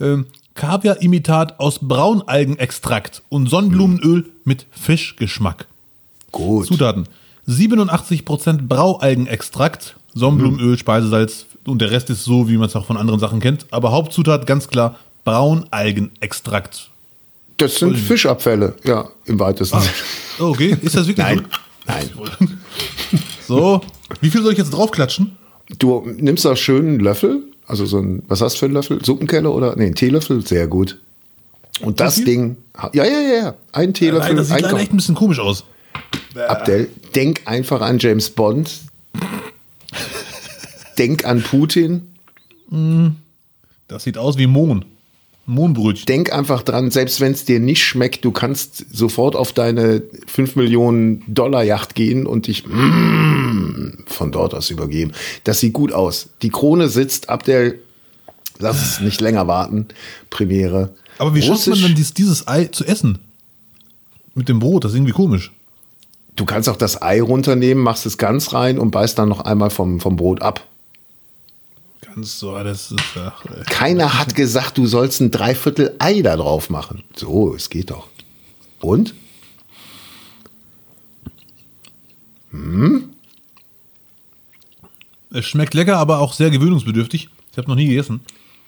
[0.00, 5.66] Ähm, Kaviar-Imitat aus Braunalgenextrakt und Sonnenblumenöl mit Fischgeschmack.
[6.32, 6.66] Gut.
[6.66, 7.06] Zutaten:
[7.50, 13.20] 87% Braualgenextrakt, Sonnenblumenöl, Speisesalz und der Rest ist so, wie man es auch von anderen
[13.20, 13.66] Sachen kennt.
[13.70, 16.90] Aber Hauptzutat ganz klar Braunalgenextrakt.
[17.56, 19.92] Das sind Fischabfälle, ja, im weitesten Sinne.
[20.38, 21.44] Oh, okay, ist das wirklich Nein,
[22.14, 22.24] so?
[22.40, 22.58] nein.
[23.46, 23.80] So,
[24.20, 25.36] wie viel soll ich jetzt draufklatschen?
[25.80, 29.04] Du nimmst da schön einen Löffel, also so ein, was hast du für einen Löffel?
[29.04, 29.74] Suppenkelle oder?
[29.76, 30.98] Nee, einen Teelöffel, sehr gut.
[31.80, 32.22] Und das?
[32.22, 32.56] Ding,
[32.92, 35.64] ja, ja, ja, ja, ein Teelöffel, das sieht leider echt ein bisschen komisch aus.
[36.48, 38.70] Abdel, denk einfach an James Bond.
[40.98, 42.02] denk an Putin.
[43.88, 44.84] Das sieht aus wie Mohn.
[45.46, 46.06] Mohnbrötchen.
[46.06, 50.54] Denk einfach dran, selbst wenn es dir nicht schmeckt, du kannst sofort auf deine 5
[50.54, 55.10] Millionen Dollar Yacht gehen und dich mm, von dort aus übergeben.
[55.42, 56.28] Das sieht gut aus.
[56.42, 57.80] Die Krone sitzt, Abdel,
[58.60, 59.86] lass es nicht länger warten.
[60.28, 60.94] Premiere.
[61.18, 63.18] Aber wie schafft man Russisch- dies, dieses Ei zu essen?
[64.36, 65.50] Mit dem Brot, das ist irgendwie komisch.
[66.36, 69.70] Du kannst auch das Ei runternehmen, machst es ganz rein und beißt dann noch einmal
[69.70, 70.66] vom, vom Brot ab.
[72.00, 73.00] Ganz so, das ist.
[73.16, 73.44] Ach.
[73.66, 77.04] Keiner hat gesagt, du sollst ein Dreiviertel Ei da drauf machen.
[77.14, 78.08] So, es geht doch.
[78.80, 79.14] Und?
[85.32, 87.28] es schmeckt lecker, aber auch sehr gewöhnungsbedürftig.
[87.52, 88.20] Ich habe noch nie gegessen.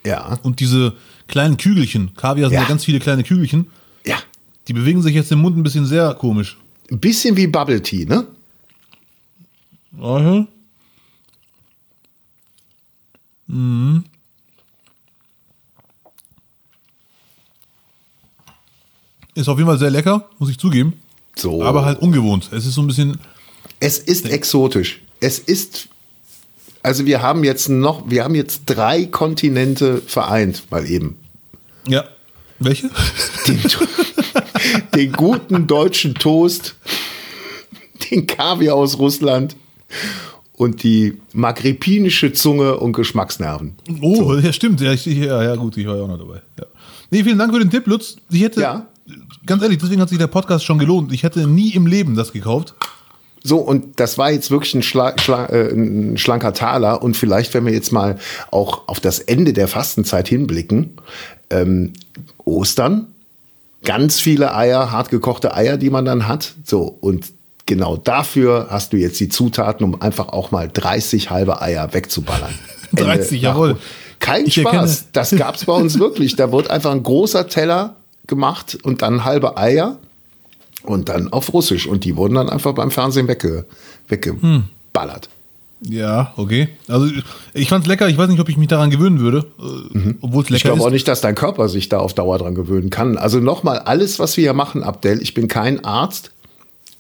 [0.07, 0.38] Ja.
[0.42, 0.94] Und diese
[1.29, 2.62] kleinen Kügelchen, Kaviar sind ja.
[2.62, 2.68] Ja.
[2.68, 3.70] ganz viele kleine Kügelchen,
[4.07, 4.16] Ja.
[4.68, 6.59] die bewegen sich jetzt im Mund ein bisschen sehr komisch.
[6.92, 8.26] Ein bisschen wie Bubble Tea, ne?
[9.98, 10.46] Aha.
[13.46, 14.05] Mhm.
[19.35, 20.92] Ist auf jeden Fall sehr lecker, muss ich zugeben.
[21.35, 21.62] So.
[21.62, 22.50] Aber halt ungewohnt.
[22.52, 23.18] Es ist so ein bisschen.
[23.81, 25.00] Es ist exotisch.
[25.18, 25.88] Es ist,
[26.83, 31.16] also wir haben jetzt noch, wir haben jetzt drei Kontinente vereint, mal eben.
[31.88, 32.05] Ja.
[32.59, 32.90] Welche?
[34.94, 36.77] Den, guten deutschen Toast,
[38.11, 39.57] den Kaviar aus Russland
[40.55, 43.75] und die maghrebinische Zunge und Geschmacksnerven.
[44.01, 44.81] Oh, ja, stimmt.
[44.81, 46.42] Ja, ich, ja, ja, gut, ich war ja auch noch dabei.
[46.59, 46.66] Ja.
[47.11, 48.16] Nee, vielen Dank für den Tipp, Lutz.
[48.31, 48.87] Ich hätte, Ja.
[49.46, 51.13] ganz ehrlich, deswegen hat sich der Podcast schon gelohnt.
[51.13, 52.75] Ich hätte nie im Leben das gekauft.
[53.44, 57.02] So, und das war jetzt wirklich ein, Schla Schla äh, ein schlanker Taler.
[57.02, 58.19] Und vielleicht, wenn wir jetzt mal
[58.52, 60.92] auch auf das Ende der Fastenzeit hinblicken,
[61.50, 61.92] ähm,
[62.44, 63.08] Ostern,
[63.85, 66.54] ganz viele Eier, hart gekochte Eier, die man dann hat.
[66.64, 67.33] So, und
[67.66, 72.54] genau dafür hast du jetzt die Zutaten, um einfach auch mal 30 halbe Eier wegzuballern.
[72.92, 73.76] 30, Ende jawohl.
[74.20, 74.72] Kein Ich Spaß.
[74.74, 76.37] erkenne- Das gab's bei uns wirklich.
[76.37, 79.98] Da wird einfach ein großer Teller gemacht und dann halbe Eier
[80.85, 81.87] und dann auf Russisch.
[81.88, 83.64] Und die wurden dann einfach beim Fernsehen wegge
[84.08, 85.28] weggeballert.
[85.88, 86.68] Ja, okay.
[86.87, 87.08] Also
[87.54, 88.08] ich fand's lecker.
[88.08, 89.46] Ich weiß nicht, ob ich mich daran gewöhnen würde,
[89.92, 90.18] mhm.
[90.20, 90.54] obwohl es lecker ist.
[90.54, 93.16] Ich glaube auch nicht, dass dein Körper sich da auf Dauer dran gewöhnen kann.
[93.18, 96.30] Also nochmal, alles, was wir hier machen, Abdel, ich bin kein Arzt.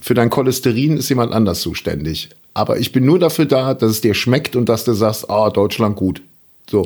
[0.00, 2.30] Für dein Cholesterin ist jemand anders zuständig.
[2.54, 5.50] Aber ich bin nur dafür da, dass es dir schmeckt und dass du sagst, ah,
[5.50, 6.22] Deutschland gut.
[6.68, 6.84] So.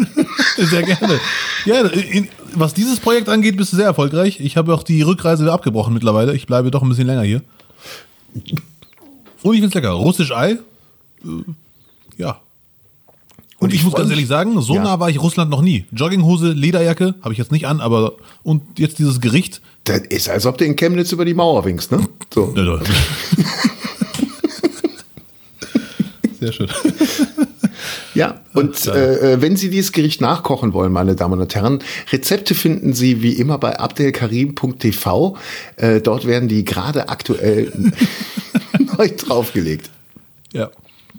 [0.56, 1.20] sehr gerne.
[1.66, 4.40] Ja, in, was dieses Projekt angeht, bist du sehr erfolgreich.
[4.40, 6.34] Ich habe auch die Rückreise wieder abgebrochen mittlerweile.
[6.34, 7.42] Ich bleibe doch ein bisschen länger hier.
[9.42, 9.90] Und ich finde es lecker.
[9.90, 10.58] Russisch Ei.
[11.26, 11.44] Äh,
[12.16, 12.40] ja.
[13.58, 14.82] Und, und ich, ich muss ganz ehrlich sagen, so ja.
[14.82, 15.86] nah war ich Russland noch nie.
[15.90, 18.12] Jogginghose, Lederjacke, habe ich jetzt nicht an, aber
[18.42, 19.62] und jetzt dieses Gericht.
[19.84, 22.06] Das ist, als ob du in Chemnitz über die Mauer winkst, ne?
[22.34, 22.52] So.
[22.54, 22.78] Ja,
[26.40, 26.68] Sehr schön.
[28.14, 32.54] Ja, und äh, äh, wenn Sie dieses Gericht nachkochen wollen, meine Damen und Herren, Rezepte
[32.54, 35.36] finden Sie wie immer bei abdelkarim.tv.
[35.76, 37.72] Äh, dort werden die gerade aktuell
[38.98, 39.90] neu draufgelegt.
[40.52, 40.70] Ja.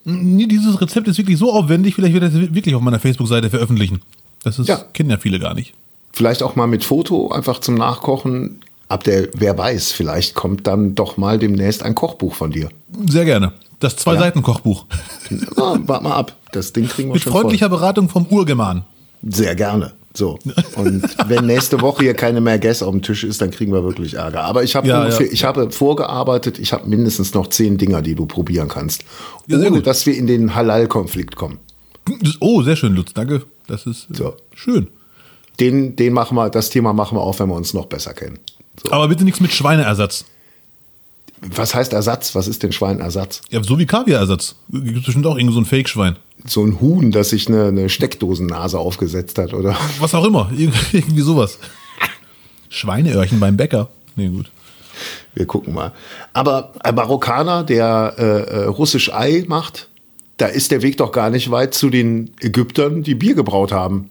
[0.10, 4.00] Dieses Rezept ist wirklich so aufwendig, vielleicht wird das wirklich auf meiner Facebook-Seite veröffentlichen.
[4.42, 4.78] Das ist, ja.
[4.94, 5.74] kennen ja viele gar nicht.
[6.14, 8.62] Vielleicht auch mal mit Foto, einfach zum Nachkochen.
[8.88, 12.70] Abdel, wer weiß, vielleicht kommt dann doch mal demnächst ein Kochbuch von dir.
[13.06, 13.52] Sehr gerne.
[13.82, 14.86] Das Zwei-Seiten-Kochbuch.
[15.30, 16.36] Ja, warte mal ab.
[16.54, 17.78] Das Ding kriegen wir Mit schon freundlicher voll.
[17.78, 18.86] Beratung vom Urgeman.
[19.22, 19.92] Sehr gerne.
[20.18, 20.40] So.
[20.76, 23.84] Und wenn nächste Woche hier keine mehr Guess auf dem Tisch ist, dann kriegen wir
[23.84, 24.46] wirklich Ärger.
[24.46, 25.20] Aber ich habe ja, ja.
[25.20, 29.06] ich habe vorgearbeitet, ich habe mindestens noch zehn Dinger, die du probieren kannst.
[29.46, 31.60] Ja, ohne dass wir in den Halal-Konflikt kommen.
[32.40, 33.14] Oh, sehr schön, Lutz.
[33.14, 33.44] Danke.
[33.68, 34.34] Das ist so.
[34.56, 34.88] schön.
[35.60, 38.40] Den, den machen wir, das Thema machen wir auch, wenn wir uns noch besser kennen.
[38.84, 38.92] So.
[38.92, 40.26] Aber bitte nichts mit Schweineersatz.
[41.42, 42.34] Was heißt Ersatz?
[42.36, 43.42] Was ist denn Schweinersatz?
[43.50, 44.56] Ja, so wie Kaviarersatz.
[44.70, 46.16] Gibt es bestimmt auch irgend so ein Fake-Schwein.
[46.46, 49.76] So ein Huhn, das sich eine, eine Steckdosennase aufgesetzt hat, oder?
[50.00, 50.52] Was auch immer.
[50.58, 51.60] irgendwie sowas.
[52.70, 53.90] Schweineöhrchen beim Bäcker.
[54.16, 54.50] Nee, gut.
[55.36, 55.94] Wir gucken mal.
[56.34, 59.90] Aber ein Marokkaner, der äh, äh, russisch Ei macht,
[60.38, 64.10] da ist der Weg doch gar nicht weit zu den Ägyptern, die Bier gebraut haben.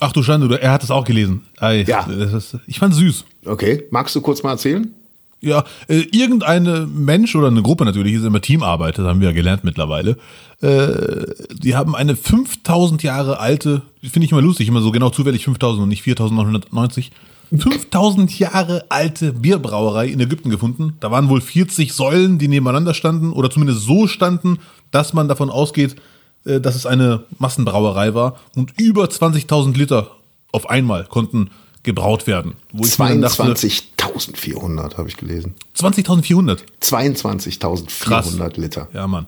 [0.00, 1.42] Ach du Schande, er hat es auch gelesen.
[1.58, 2.04] Ei, ja.
[2.06, 3.24] Ist, ich fand süß.
[3.44, 4.92] Okay, magst du kurz mal erzählen?
[5.42, 9.34] Ja, äh, irgendeine Mensch oder eine Gruppe natürlich, ist immer Teamarbeit, das haben wir ja
[9.34, 10.16] gelernt mittlerweile.
[10.60, 15.44] Äh, die haben eine 5000 Jahre alte, finde ich immer lustig, immer so genau zufällig
[15.44, 17.10] 5000 und nicht 4990.
[17.58, 20.96] 5000 Jahre alte Bierbrauerei in Ägypten gefunden.
[21.00, 24.58] Da waren wohl 40 Säulen, die nebeneinander standen oder zumindest so standen,
[24.92, 25.96] dass man davon ausgeht,
[26.44, 28.38] äh, dass es eine Massenbrauerei war.
[28.54, 30.12] Und über 20.000 Liter
[30.52, 31.50] auf einmal konnten
[31.82, 32.54] gebraut werden.
[32.74, 35.54] 22.400 habe ich gelesen.
[35.76, 36.58] 20.400?
[36.80, 38.88] 22.400 Liter.
[38.92, 39.26] Ja, Mann.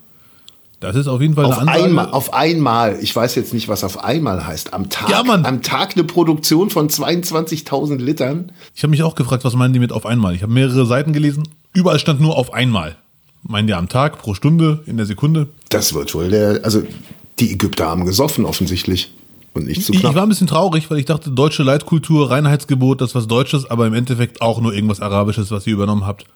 [0.80, 1.84] Das ist auf jeden Fall auf eine Ansage.
[1.84, 4.74] Einmal, auf einmal, ich weiß jetzt nicht, was auf einmal heißt.
[4.74, 5.46] Am Tag, ja, Mann.
[5.46, 8.52] am Tag eine Produktion von 22.000 Litern.
[8.74, 10.34] Ich habe mich auch gefragt, was meinen die mit auf einmal?
[10.34, 11.48] Ich habe mehrere Seiten gelesen.
[11.72, 12.96] Überall stand nur auf einmal.
[13.42, 15.48] Meinen die am Tag, pro Stunde, in der Sekunde?
[15.70, 16.82] Das wird wohl der, also
[17.38, 19.10] die Ägypter haben gesoffen offensichtlich
[19.54, 20.10] und nicht zu knapp.
[20.10, 23.70] Ich war ein bisschen traurig, weil ich dachte, deutsche Leitkultur, Reinheitsgebot, das ist was Deutsches,
[23.70, 26.26] aber im Endeffekt auch nur irgendwas Arabisches, was ihr übernommen habt.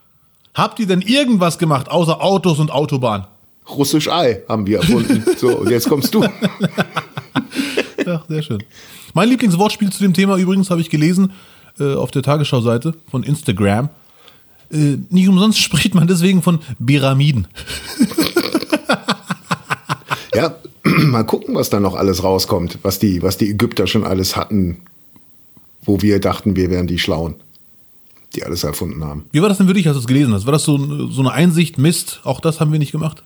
[0.53, 3.27] Habt ihr denn irgendwas gemacht, außer Autos und Autobahn?
[3.69, 5.23] Russisch Ei haben wir erfunden.
[5.37, 6.23] so, und jetzt kommst du.
[8.05, 8.63] ja, sehr schön.
[9.13, 11.33] Mein Lieblingswortspiel zu dem Thema übrigens habe ich gelesen
[11.79, 13.89] äh, auf der Tagesschau-Seite von Instagram.
[14.71, 17.47] Äh, nicht umsonst spricht man deswegen von Pyramiden.
[20.33, 24.35] ja, mal gucken, was da noch alles rauskommt, was die, was die Ägypter schon alles
[24.35, 24.81] hatten,
[25.83, 27.35] wo wir dachten, wir wären die Schlauen,
[28.35, 29.25] die alles erfunden haben.
[29.31, 30.45] Wie war das denn für dich, als du es gelesen hast?
[30.45, 30.77] War das so,
[31.09, 33.23] so eine Einsicht, Mist, auch das haben wir nicht gemacht?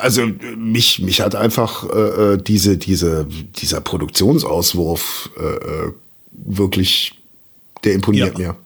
[0.00, 0.22] Also
[0.56, 3.26] mich, mich hat einfach äh, äh diese, diese,
[3.56, 5.92] dieser Produktionsauswurf äh, äh,
[6.32, 7.14] wirklich,
[7.82, 8.48] der imponiert ja.
[8.48, 8.56] mir.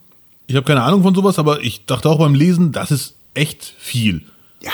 [0.46, 3.74] Ich habe keine Ahnung von sowas, aber ich dachte auch beim Lesen, das ist echt
[3.78, 4.22] viel.
[4.60, 4.72] Ja.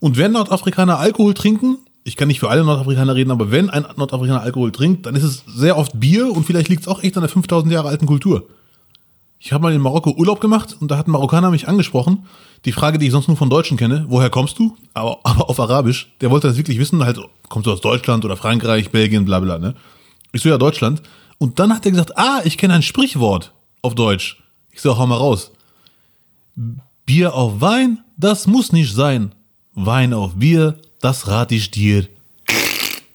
[0.00, 1.78] Und wenn Nordafrikaner Alkohol trinken,
[2.08, 5.24] ich kann nicht für alle Nordafrikaner reden, aber wenn ein Nordafrikaner Alkohol trinkt, dann ist
[5.24, 8.06] es sehr oft Bier und vielleicht liegt es auch echt an der 5000 Jahre alten
[8.06, 8.48] Kultur.
[9.38, 12.26] Ich habe mal in Marokko Urlaub gemacht und da hat ein Marokkaner mich angesprochen.
[12.64, 14.74] Die Frage, die ich sonst nur von Deutschen kenne, woher kommst du?
[14.94, 16.10] Aber, aber auf Arabisch.
[16.22, 19.58] Der wollte das wirklich wissen, halt, kommst du aus Deutschland oder Frankreich, Belgien, bla bla,
[19.58, 19.74] ne?
[20.32, 21.02] Ich so, ja, Deutschland.
[21.36, 23.52] Und dann hat er gesagt, ah, ich kenne ein Sprichwort
[23.82, 24.42] auf Deutsch.
[24.72, 25.52] Ich so, hau mal raus.
[27.04, 29.32] Bier auf Wein, das muss nicht sein.
[29.74, 32.06] Wein auf Bier, das rate ich dir.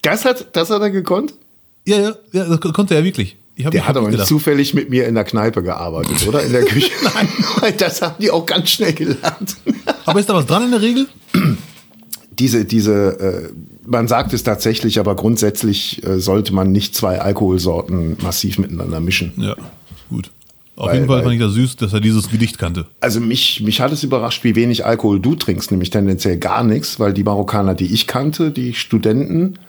[0.02, 1.34] Das hat, das hat er gekonnt?
[1.86, 3.38] Ja, ja, ja, das konnte er wirklich.
[3.58, 6.44] Der hat aber nicht zufällig mit mir in der Kneipe gearbeitet, oder?
[6.44, 6.90] In der Küche.
[7.04, 9.58] Nein, das haben die auch ganz schnell gelernt.
[10.06, 11.08] aber ist da was dran in der Regel?
[12.32, 13.50] Diese, diese, äh,
[13.86, 19.34] man sagt es tatsächlich, aber grundsätzlich äh, sollte man nicht zwei Alkoholsorten massiv miteinander mischen.
[19.38, 19.56] Ja,
[20.10, 20.32] gut.
[20.76, 22.88] Auf Weil- jeden Fall fand ich das süß, dass er dieses Gedicht kannte.
[23.00, 27.00] Also mich, mich hat es überrascht, wie wenig Alkohol du trinkst, nämlich tendenziell gar nichts,
[27.00, 29.60] weil die Marokkaner, die ich kannte, die Studenten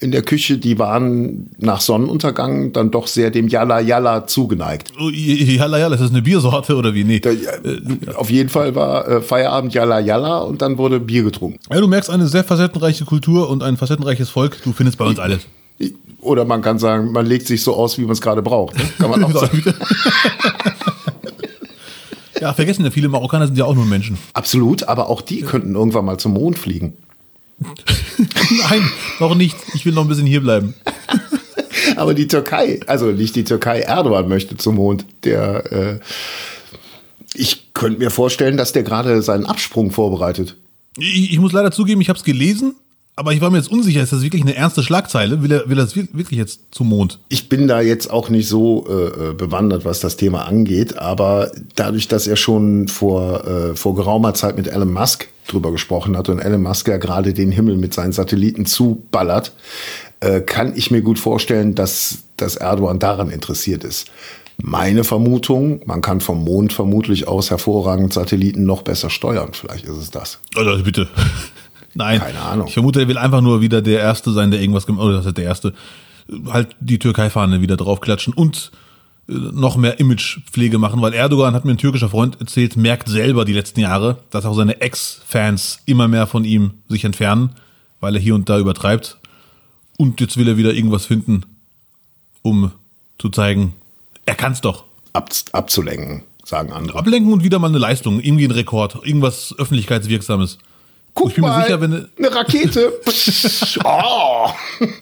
[0.00, 4.92] in der Küche, die waren nach Sonnenuntergang dann doch sehr dem Yalla Yalla zugeneigt.
[4.98, 7.04] Oh, Jalla, jalla, ist das eine Biersorte oder wie?
[7.04, 7.20] Nee.
[7.20, 7.50] Da, ja,
[8.14, 11.58] Auf jeden Fall war äh, Feierabend Yalla Yalla und dann wurde Bier getrunken.
[11.70, 14.56] Ja, du merkst eine sehr facettenreiche Kultur und ein facettenreiches Volk.
[14.64, 15.46] Du findest bei uns alles.
[16.20, 18.76] Oder man kann sagen, man legt sich so aus, wie man es gerade braucht.
[18.76, 18.84] Ne?
[18.98, 19.62] Kann man auch sagen.
[22.40, 24.18] ja, vergessen ja, viele Marokkaner sind ja auch nur Menschen.
[24.34, 26.94] Absolut, aber auch die könnten irgendwann mal zum Mond fliegen.
[28.70, 29.56] Nein, noch nicht.
[29.74, 30.74] Ich will noch ein bisschen hier bleiben.
[31.96, 35.04] Aber die Türkei, also nicht die Türkei, Erdogan möchte zum Mond.
[35.24, 36.00] Der, äh,
[37.34, 40.56] ich könnte mir vorstellen, dass der gerade seinen Absprung vorbereitet.
[40.96, 42.74] Ich, ich muss leider zugeben, ich habe es gelesen,
[43.20, 45.42] aber ich war mir jetzt unsicher, ist das wirklich eine ernste Schlagzeile?
[45.42, 47.18] Will er, will er das wir- wirklich jetzt zum Mond?
[47.28, 51.52] Ich bin da jetzt auch nicht so äh, äh, bewandert, was das Thema angeht, aber
[51.76, 56.28] dadurch, dass er schon vor, äh, vor geraumer Zeit mit Elon Musk drüber gesprochen hat
[56.28, 59.52] und Elon Musk ja gerade den Himmel mit seinen Satelliten zuballert,
[60.20, 64.06] äh, kann ich mir gut vorstellen, dass, dass Erdogan daran interessiert ist.
[64.62, 69.50] Meine Vermutung, man kann vom Mond vermutlich aus hervorragend Satelliten noch besser steuern.
[69.52, 70.38] Vielleicht ist es das.
[70.58, 71.08] Oder bitte.
[71.94, 72.20] Nein.
[72.20, 72.68] Keine Ahnung.
[72.68, 75.26] Ich vermute, er will einfach nur wieder der Erste sein, der irgendwas gemacht Oder das
[75.26, 75.74] ist der Erste.
[76.46, 78.70] Halt die Türkei-Fahne wieder draufklatschen und
[79.28, 83.44] äh, noch mehr Imagepflege machen, weil Erdogan, hat mir ein türkischer Freund erzählt, merkt selber
[83.44, 87.50] die letzten Jahre, dass auch seine Ex-Fans immer mehr von ihm sich entfernen,
[88.00, 89.18] weil er hier und da übertreibt.
[89.96, 91.44] Und jetzt will er wieder irgendwas finden,
[92.42, 92.72] um
[93.18, 93.74] zu zeigen,
[94.24, 94.84] er kann's doch.
[95.12, 96.98] Ab, abzulenken, sagen andere.
[96.98, 100.58] Ablenken und wieder mal eine Leistung, irgendwie ein Rekord, irgendwas Öffentlichkeitswirksames.
[101.20, 102.94] Guck ich bin mir mal, sicher, wenn- eine Rakete.
[103.84, 104.48] oh.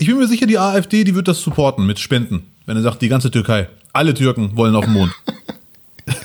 [0.00, 2.42] Ich bin mir sicher, die AfD, die wird das supporten mit Spenden.
[2.66, 5.12] Wenn er sagt, die ganze Türkei, alle Türken wollen auf den Mond.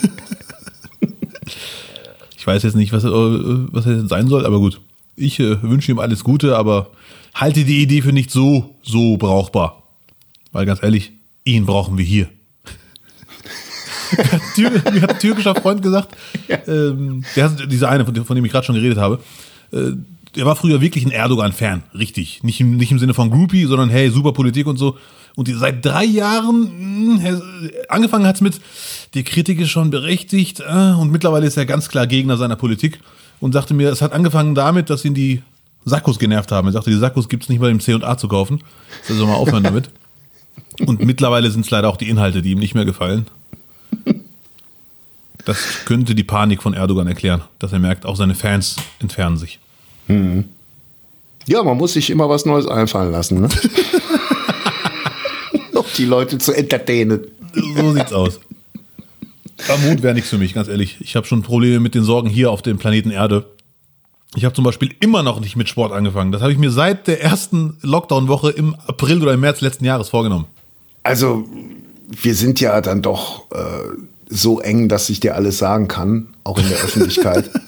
[2.35, 4.81] ich weiß jetzt nicht, was, was er jetzt sein soll, aber gut.
[5.15, 6.89] Ich äh, wünsche ihm alles Gute, aber
[7.35, 9.83] halte die Idee für nicht so, so brauchbar.
[10.51, 11.11] Weil ganz ehrlich,
[11.43, 12.29] ihn brauchen wir hier.
[14.57, 16.17] Mir hat ein türkischer Freund gesagt,
[16.67, 19.19] ähm, der, dieser eine, von dem ich gerade schon geredet habe,
[19.74, 19.93] äh,
[20.36, 22.43] der war früher wirklich ein Erdogan-Fan, richtig.
[22.43, 24.97] Nicht im, nicht im Sinne von Groupie, sondern hey, super Politik und so.
[25.36, 27.41] Und die, seit drei Jahren, mh,
[27.89, 28.59] angefangen hat's mit,
[29.13, 32.99] die Kritik ist schon berechtigt, äh, und mittlerweile ist er ganz klar Gegner seiner Politik
[33.39, 35.41] und sagte mir, es hat angefangen damit, dass ihn die
[35.86, 36.67] Sakkos genervt haben.
[36.67, 38.63] Er sagte, die Sakkos gibt's nicht mal im C&A zu kaufen.
[39.09, 39.89] Also mal aufhören damit.
[40.86, 43.28] Und mittlerweile sind es leider auch die Inhalte, die ihm nicht mehr gefallen.
[45.45, 49.59] Das könnte die Panik von Erdogan erklären, dass er merkt, auch seine Fans entfernen sich.
[50.07, 53.49] Ja, man muss sich immer was Neues einfallen lassen, ne?
[55.73, 57.21] um die Leute zu entertainen.
[57.75, 58.39] So sieht's aus.
[59.69, 60.97] Am Mond wäre nichts für mich, ganz ehrlich.
[60.99, 63.45] Ich habe schon Probleme mit den Sorgen hier auf dem Planeten Erde.
[64.35, 66.31] Ich habe zum Beispiel immer noch nicht mit Sport angefangen.
[66.31, 70.09] Das habe ich mir seit der ersten Lockdown-Woche im April oder im März letzten Jahres
[70.09, 70.45] vorgenommen.
[71.03, 71.45] Also,
[72.09, 73.57] wir sind ja dann doch äh,
[74.27, 77.49] so eng, dass ich dir alles sagen kann, auch in der Öffentlichkeit.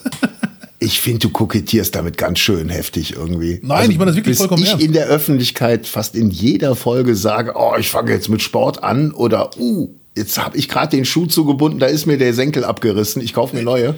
[0.86, 3.56] Ich finde, du kokettierst damit ganz schön heftig irgendwie.
[3.56, 4.86] Also, Nein, ich meine das wirklich vollkommen ich ernst.
[4.86, 9.12] in der Öffentlichkeit fast in jeder Folge sage, oh, ich fange jetzt mit Sport an
[9.12, 13.22] oder, uh, jetzt habe ich gerade den Schuh zugebunden, da ist mir der Senkel abgerissen,
[13.24, 13.98] ich kaufe mir neue.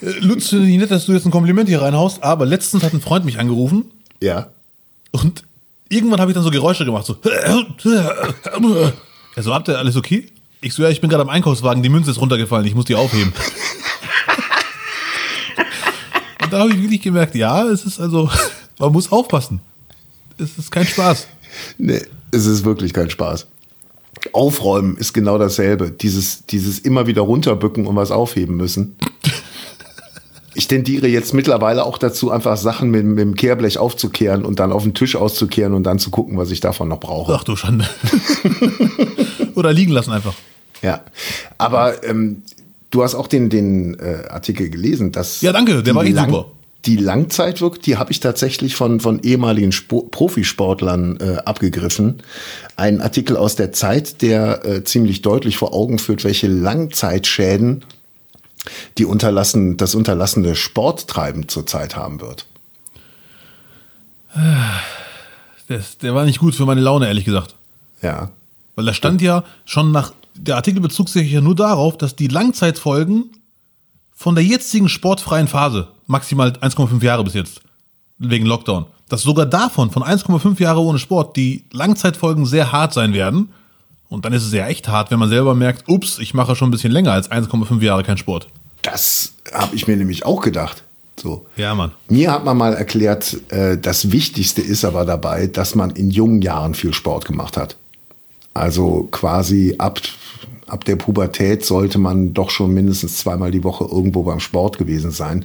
[0.00, 3.02] Äh, Lutz, ich nett, dass du jetzt ein Kompliment hier reinhaust, aber letztens hat ein
[3.02, 3.84] Freund mich angerufen
[4.22, 4.48] Ja.
[5.10, 5.42] und
[5.90, 7.16] irgendwann habe ich dann so Geräusche gemacht, so.
[9.36, 10.26] Ja, so habt ihr alles okay?
[10.60, 12.94] Ich so, ja, ich bin gerade am Einkaufswagen, die Münze ist runtergefallen, ich muss die
[12.94, 13.32] aufheben.
[16.54, 18.30] Da habe ich wirklich gemerkt, ja, es ist also,
[18.78, 19.60] man muss aufpassen.
[20.38, 21.28] Es ist kein Spaß.
[21.78, 22.00] Nee,
[22.32, 23.46] es ist wirklich kein Spaß.
[24.32, 25.92] Aufräumen ist genau dasselbe.
[25.92, 28.96] Dieses, dieses immer wieder runterbücken und was aufheben müssen.
[30.56, 34.70] Ich tendiere jetzt mittlerweile auch dazu, einfach Sachen mit, mit dem Kehrblech aufzukehren und dann
[34.70, 37.34] auf den Tisch auszukehren und dann zu gucken, was ich davon noch brauche.
[37.34, 37.88] Ach du Schande.
[39.56, 40.34] Oder liegen lassen einfach.
[40.80, 41.00] Ja.
[41.58, 42.44] Aber ähm,
[42.94, 45.40] du hast auch den, den äh, Artikel gelesen, dass.
[45.40, 46.46] Ja, danke, der war echt super.
[46.86, 52.22] Die Langzeitwirkung, die habe ich tatsächlich von, von ehemaligen Spo Profisportlern äh, abgegriffen.
[52.76, 57.84] Ein Artikel aus der Zeit, der äh, ziemlich deutlich vor Augen führt, welche Langzeitschäden
[58.98, 62.46] die unterlassen, das unterlassene Sporttreiben zurzeit haben wird.
[65.68, 67.54] Das, der war nicht gut für meine Laune, ehrlich gesagt.
[68.02, 68.30] Ja.
[68.74, 72.28] Weil da stand ja schon nach, der Artikel bezog sich ja nur darauf, dass die
[72.28, 73.30] Langzeitfolgen
[74.12, 77.60] von der jetzigen sportfreien Phase, maximal 1,5 Jahre bis jetzt,
[78.18, 83.12] wegen Lockdown, dass sogar davon, von 1,5 Jahre ohne Sport, die Langzeitfolgen sehr hart sein
[83.12, 83.50] werden.
[84.08, 86.68] Und dann ist es ja echt hart, wenn man selber merkt, ups, ich mache schon
[86.68, 88.46] ein bisschen länger als 1,5 Jahre keinen Sport.
[88.82, 90.84] Das habe ich mir nämlich auch gedacht.
[91.20, 91.46] So.
[91.56, 91.92] Ja, Mann.
[92.08, 96.42] Mir hat man mal erklärt, äh, das Wichtigste ist aber dabei, dass man in jungen
[96.42, 97.76] Jahren viel Sport gemacht hat.
[98.52, 100.00] Also quasi ab,
[100.66, 105.10] ab der Pubertät sollte man doch schon mindestens zweimal die Woche irgendwo beim Sport gewesen
[105.10, 105.44] sein.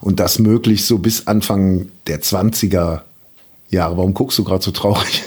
[0.00, 3.00] Und das möglichst so bis Anfang der 20er
[3.70, 3.96] Jahre.
[3.96, 5.22] Warum guckst du gerade so traurig?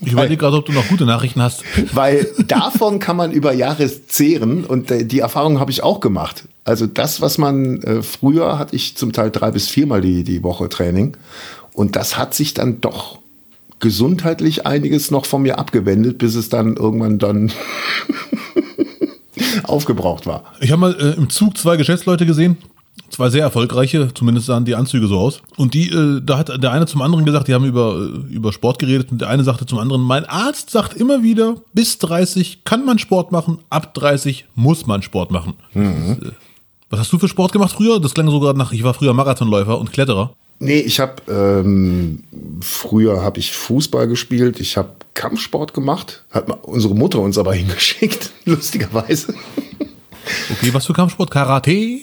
[0.00, 1.64] Ich überlege gerade, ob du noch gute Nachrichten hast.
[1.92, 6.44] Weil davon kann man über Jahre zehren und äh, die Erfahrung habe ich auch gemacht.
[6.64, 10.44] Also das, was man äh, früher hatte ich zum Teil drei bis viermal die, die
[10.44, 11.16] Woche Training
[11.72, 13.18] und das hat sich dann doch
[13.80, 17.52] gesundheitlich einiges noch von mir abgewendet, bis es dann irgendwann dann
[19.64, 20.44] aufgebraucht war.
[20.60, 22.56] Ich habe mal äh, im Zug zwei Geschäftsleute gesehen,
[23.10, 25.42] zwei sehr erfolgreiche, zumindest sahen die Anzüge so aus.
[25.56, 28.52] Und die, äh, da hat der eine zum anderen gesagt, die haben über, äh, über
[28.52, 32.64] Sport geredet und der eine sagte zum anderen, mein Arzt sagt immer wieder, bis 30
[32.64, 35.54] kann man Sport machen, ab 30 muss man Sport machen.
[35.74, 36.16] Mhm.
[36.20, 36.32] Das, äh,
[36.90, 38.00] was hast du für Sport gemacht früher?
[38.00, 40.32] Das klang so gerade nach, ich war früher Marathonläufer und Kletterer.
[40.60, 42.24] Nee, ich habe ähm,
[42.60, 48.30] früher habe ich Fußball gespielt, ich habe Kampfsport gemacht, hat unsere Mutter uns aber hingeschickt,
[48.44, 49.34] lustigerweise.
[50.50, 51.30] Okay, was für Kampfsport?
[51.30, 52.00] Karate?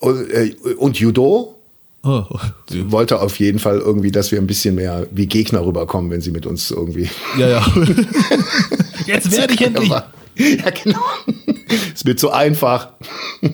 [0.00, 1.54] Und, äh, und Judo.
[2.04, 2.24] Oh,
[2.70, 6.20] Sie wollte auf jeden Fall irgendwie, dass wir ein bisschen mehr wie Gegner rüberkommen, wenn
[6.20, 7.10] sie mit uns irgendwie.
[7.36, 7.66] Ja, ja.
[9.06, 9.88] Jetzt werde ich endlich.
[9.90, 11.00] Ja, genau.
[11.94, 12.90] Ist mir zu einfach.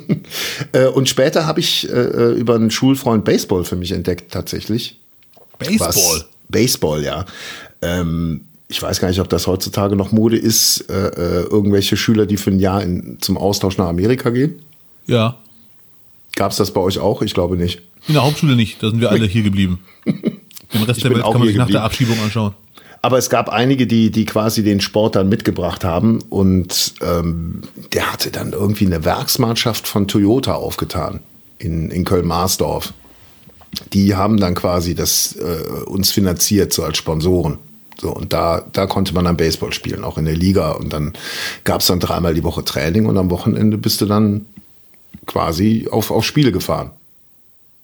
[0.72, 4.98] Äh, und später habe ich äh, über einen Schulfreund Baseball für mich entdeckt, tatsächlich.
[5.58, 5.88] Baseball?
[5.94, 7.26] Was, Baseball, ja.
[7.82, 12.26] Ähm, ich weiß gar nicht, ob das heutzutage noch Mode ist, äh, äh, irgendwelche Schüler,
[12.26, 14.62] die für ein Jahr in, zum Austausch nach Amerika gehen.
[15.06, 15.36] Ja.
[16.34, 17.22] Gab es das bei euch auch?
[17.22, 17.82] Ich glaube nicht.
[18.08, 19.80] In der Hauptschule nicht, da sind wir alle hier geblieben.
[20.04, 22.54] Den Rest ich der Welt kann man sich nach der Abschiebung anschauen.
[23.04, 27.60] Aber es gab einige, die, die quasi den Sport dann mitgebracht haben und ähm,
[27.92, 31.20] der hatte dann irgendwie eine Werksmannschaft von Toyota aufgetan
[31.58, 32.94] in, in Köln-Marsdorf.
[33.92, 37.58] Die haben dann quasi das äh, uns finanziert, so als Sponsoren.
[38.00, 40.70] So, und da, da konnte man dann Baseball spielen, auch in der Liga.
[40.70, 41.12] Und dann
[41.64, 44.46] gab es dann dreimal die Woche Training und am Wochenende bist du dann
[45.26, 46.90] quasi auf, auf Spiele gefahren.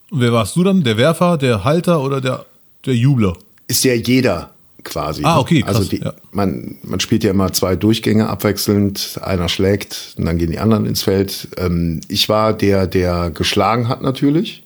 [0.09, 0.83] Und wer warst du dann?
[0.83, 2.47] Der Werfer, der Halter oder der,
[2.87, 3.37] der Jubler?
[3.67, 4.49] Ist ja jeder
[4.83, 5.23] quasi.
[5.23, 5.61] Ah, okay.
[5.61, 6.13] Krass, also die, ja.
[6.31, 9.19] man, man spielt ja immer zwei Durchgänge abwechselnd.
[9.21, 11.47] Einer schlägt und dann gehen die anderen ins Feld.
[11.57, 14.63] Ähm, ich war der, der geschlagen hat natürlich.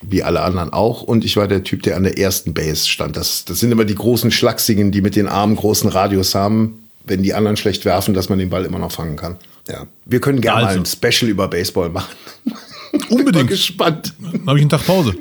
[0.00, 1.02] Wie alle anderen auch.
[1.02, 3.16] Und ich war der Typ, der an der ersten Base stand.
[3.16, 7.24] Das, das sind immer die großen Schlachsigen, die mit den Armen großen Radius haben, wenn
[7.24, 9.36] die anderen schlecht werfen, dass man den Ball immer noch fangen kann.
[9.68, 9.86] Ja.
[10.04, 10.80] Wir können gerne also.
[10.80, 12.14] mal ein Special über Baseball machen.
[13.08, 13.34] Unbedingt.
[13.34, 14.14] Bin gespannt.
[14.20, 15.14] Dann habe ich einen Tag Pause.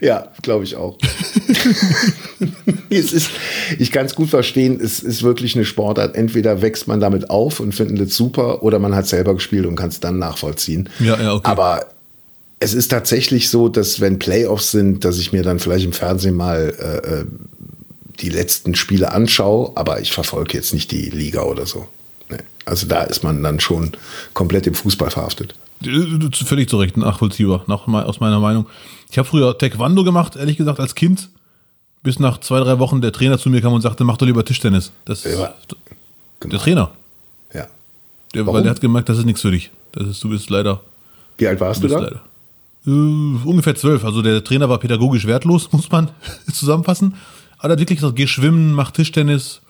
[0.00, 0.98] Ja, glaube ich auch.
[2.90, 3.30] es ist,
[3.78, 6.16] ich kann es gut verstehen, es ist wirklich eine Sportart.
[6.16, 9.76] Entweder wächst man damit auf und findet es super oder man hat selber gespielt und
[9.76, 10.88] kann es dann nachvollziehen.
[11.00, 11.48] Ja, ja, okay.
[11.48, 11.86] Aber
[12.58, 16.34] es ist tatsächlich so, dass wenn Playoffs sind, dass ich mir dann vielleicht im Fernsehen
[16.34, 17.24] mal äh, äh
[18.20, 21.86] die letzten Spiele anschaue, aber ich verfolge jetzt nicht die Liga oder so.
[22.66, 23.92] Also da ist man dann schon
[24.34, 25.54] komplett im Fußball verhaftet.
[25.82, 28.66] Völlig zu Recht, nachvollziehbar, nach, aus meiner Meinung.
[29.10, 31.30] Ich habe früher Taekwondo gemacht, ehrlich gesagt, als Kind.
[32.02, 34.44] Bis nach zwei, drei Wochen der Trainer zu mir kam und sagte, mach doch lieber
[34.44, 34.92] Tischtennis.
[35.04, 35.54] Das ja,
[36.40, 36.52] genau.
[36.52, 36.90] Der Trainer.
[37.52, 37.66] Ja.
[38.34, 39.70] Der, weil der hat gemerkt, das ist nichts für dich.
[39.92, 40.80] Das ist, du bist leider.
[41.38, 42.00] Wie alt warst du, da?
[42.00, 42.22] Leider,
[42.86, 44.04] uh, ungefähr zwölf.
[44.04, 46.10] Also der Trainer war pädagogisch wertlos, muss man
[46.52, 47.14] zusammenfassen.
[47.58, 49.60] Aber er hat wirklich gesagt, geh schwimmen, mach Tischtennis,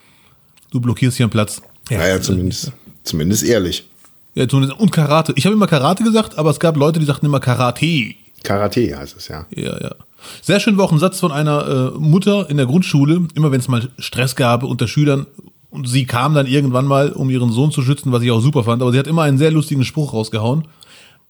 [0.71, 1.61] du blockierst hier einen Platz.
[1.89, 2.73] Ja, naja, zumindest,
[3.07, 3.87] zumindest ehrlich.
[4.35, 4.79] Ja, zumindest.
[4.79, 5.33] Und Karate.
[5.35, 8.13] Ich habe immer Karate gesagt, aber es gab Leute, die sagten immer Karate.
[8.43, 9.45] Karate heißt es, ja.
[9.49, 9.95] Ja, ja.
[10.41, 13.59] Sehr schön war auch ein Satz von einer äh, Mutter in der Grundschule, immer wenn
[13.59, 15.25] es mal Stress gab unter Schülern.
[15.69, 18.63] Und sie kam dann irgendwann mal, um ihren Sohn zu schützen, was ich auch super
[18.63, 18.81] fand.
[18.81, 20.67] Aber sie hat immer einen sehr lustigen Spruch rausgehauen.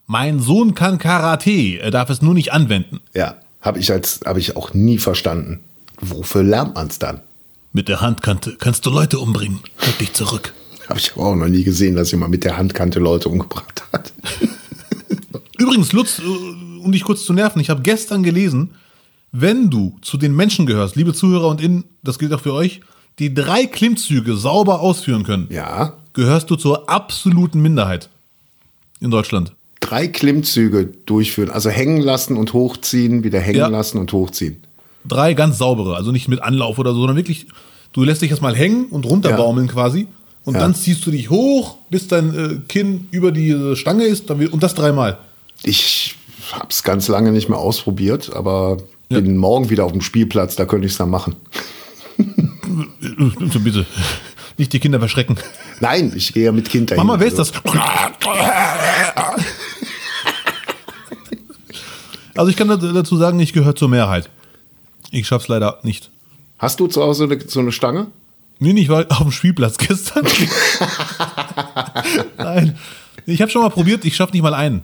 [0.06, 3.02] Mein Sohn kann Karate, er darf es nur nicht anwenden.
[3.14, 5.62] Ja, habe ich als habe ich auch nie verstanden.
[6.00, 7.22] Wofür lernt man es dann?
[7.74, 9.60] Mit der Handkante kannst du Leute umbringen.
[9.80, 10.54] Halt dich zurück.
[10.90, 14.14] Habe ich aber auch noch nie gesehen, dass jemand mit der Handkante Leute umgebracht hat.
[15.58, 16.24] Übrigens, Lutz, äh,
[16.82, 18.72] um dich kurz zu nerven, ich habe gestern gelesen,
[19.32, 22.82] wenn du zu den Menschen gehörst, liebe Zuhörer und Innen, das gilt auch für euch,
[23.20, 25.94] die drei Klimmzüge sauber ausführen können, ja.
[26.14, 28.10] gehörst du zur absoluten Minderheit
[29.00, 29.54] in Deutschland.
[29.80, 33.68] Drei Klimmzüge durchführen, also hängen lassen und hochziehen, wieder hängen ja.
[33.68, 34.64] lassen und hochziehen.
[35.06, 37.48] Drei ganz saubere, also nicht mit Anlauf oder so, sondern wirklich,
[37.94, 39.74] du lässt dich erstmal hängen und runterbaumeln ja.
[39.74, 40.08] quasi.
[40.48, 40.62] Und ja.
[40.62, 44.76] dann ziehst du dich hoch, bis dein äh, Kinn über die Stange ist und das
[44.76, 45.18] dreimal.
[45.64, 46.16] Ich
[46.54, 48.78] habe es ganz lange nicht mehr ausprobiert, aber
[49.10, 49.20] ja.
[49.20, 51.36] bin morgen wieder auf dem Spielplatz, da könnte ich es dann machen.
[53.62, 53.86] Bitte,
[54.58, 55.38] nicht die Kinder verschrecken.
[55.82, 57.06] Nein, ich gehe ja mit Kind dahin.
[57.06, 57.52] Mama, wer ist also.
[57.52, 57.74] das?
[62.36, 64.30] Also ich kann dazu sagen, ich gehöre zur Mehrheit.
[65.10, 66.12] Ich schaff's leider nicht.
[66.60, 68.12] Hast du zu Hause eine, so eine Stange?
[68.60, 70.26] Nee, ich war auf dem Spielplatz gestern.
[72.38, 72.78] Nein.
[73.26, 74.84] Ich habe schon mal probiert, ich schaffe nicht mal einen.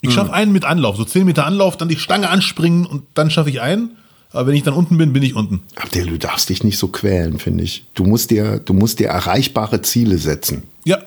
[0.00, 3.30] Ich schaffe einen mit Anlauf, so 10 Meter Anlauf, dann die Stange anspringen und dann
[3.30, 3.96] schaffe ich einen.
[4.30, 5.62] Aber wenn ich dann unten bin, bin ich unten.
[5.74, 7.86] Abdel, du darfst dich nicht so quälen, finde ich.
[7.94, 10.98] Du musst, dir, du musst dir erreichbare Ziele setzen Ja.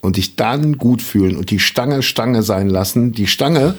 [0.00, 3.12] und dich dann gut fühlen und die Stange Stange sein lassen.
[3.12, 3.74] Die Stange,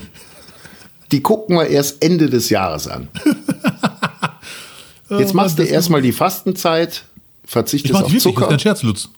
[1.11, 3.07] die gucken wir erst Ende des Jahres an.
[5.09, 7.05] Jetzt machst du erstmal die Fastenzeit,
[7.49, 8.47] verzichtest auf wirklich, das ist Zucker.
[8.47, 9.09] kein Scherz, Lutz.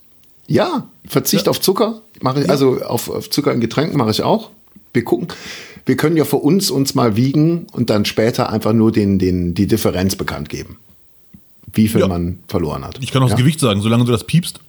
[0.48, 1.50] Ja, Verzicht Ja.
[1.50, 4.50] auf Zucker mache ich, also auf, auf Zucker in Getränken mache ich auch.
[4.92, 5.28] Wir gucken,
[5.86, 9.54] wir können ja für uns uns mal wiegen und dann später einfach nur den, den,
[9.54, 10.78] die Differenz bekannt geben.
[11.72, 12.08] Wie viel Ja.
[12.08, 12.98] man verloren hat.
[13.00, 13.34] Ich kann auch ja?
[13.34, 14.60] das Gewicht sagen, solange du das piepst.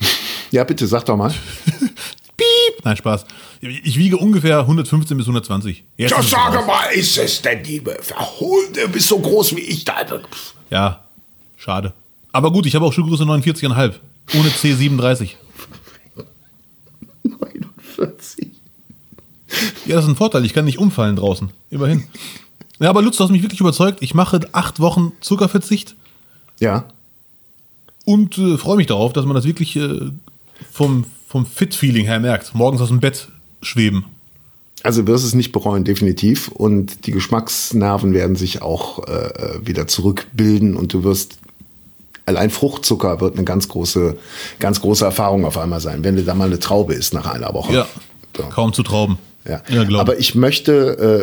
[0.52, 1.30] Ja, bitte, sag doch mal.
[2.36, 2.84] Piep!
[2.84, 3.24] Nein, Spaß.
[3.60, 5.84] Ich wiege ungefähr 115 bis 120.
[5.96, 6.66] Jetzt es raus.
[6.66, 8.72] mal, ist es denn die Verholen?
[8.72, 9.84] Du bist so groß wie ich.
[9.84, 9.96] Da.
[10.70, 11.04] Ja,
[11.56, 11.94] schade.
[12.36, 13.94] Aber gut, ich habe auch Schuhgröße 49,5.
[14.34, 15.30] Ohne C37.
[17.24, 18.48] 49.
[19.86, 20.44] Ja, das ist ein Vorteil.
[20.44, 21.48] Ich kann nicht umfallen draußen.
[21.70, 22.04] Immerhin.
[22.78, 24.02] Ja, aber Lutz, du hast mich wirklich überzeugt.
[24.02, 25.96] Ich mache acht Wochen Zuckerverzicht
[26.60, 26.84] Ja.
[28.04, 30.10] und äh, freue mich darauf, dass man das wirklich äh,
[30.70, 32.54] vom, vom Fit-Feeling her merkt.
[32.54, 33.28] Morgens aus dem Bett
[33.62, 34.04] schweben.
[34.82, 36.48] Also wirst es nicht bereuen, definitiv.
[36.48, 41.38] Und die Geschmacksnerven werden sich auch äh, wieder zurückbilden und du wirst
[42.26, 44.16] allein Fruchtzucker wird eine ganz große,
[44.58, 47.54] ganz große Erfahrung auf einmal sein, wenn du da mal eine Traube isst nach einer
[47.54, 47.72] Woche.
[47.72, 47.86] Ja,
[48.36, 48.42] So.
[48.44, 49.18] kaum zu trauben.
[49.48, 49.62] Ja.
[49.68, 49.98] ja.
[49.98, 50.72] Aber ich möchte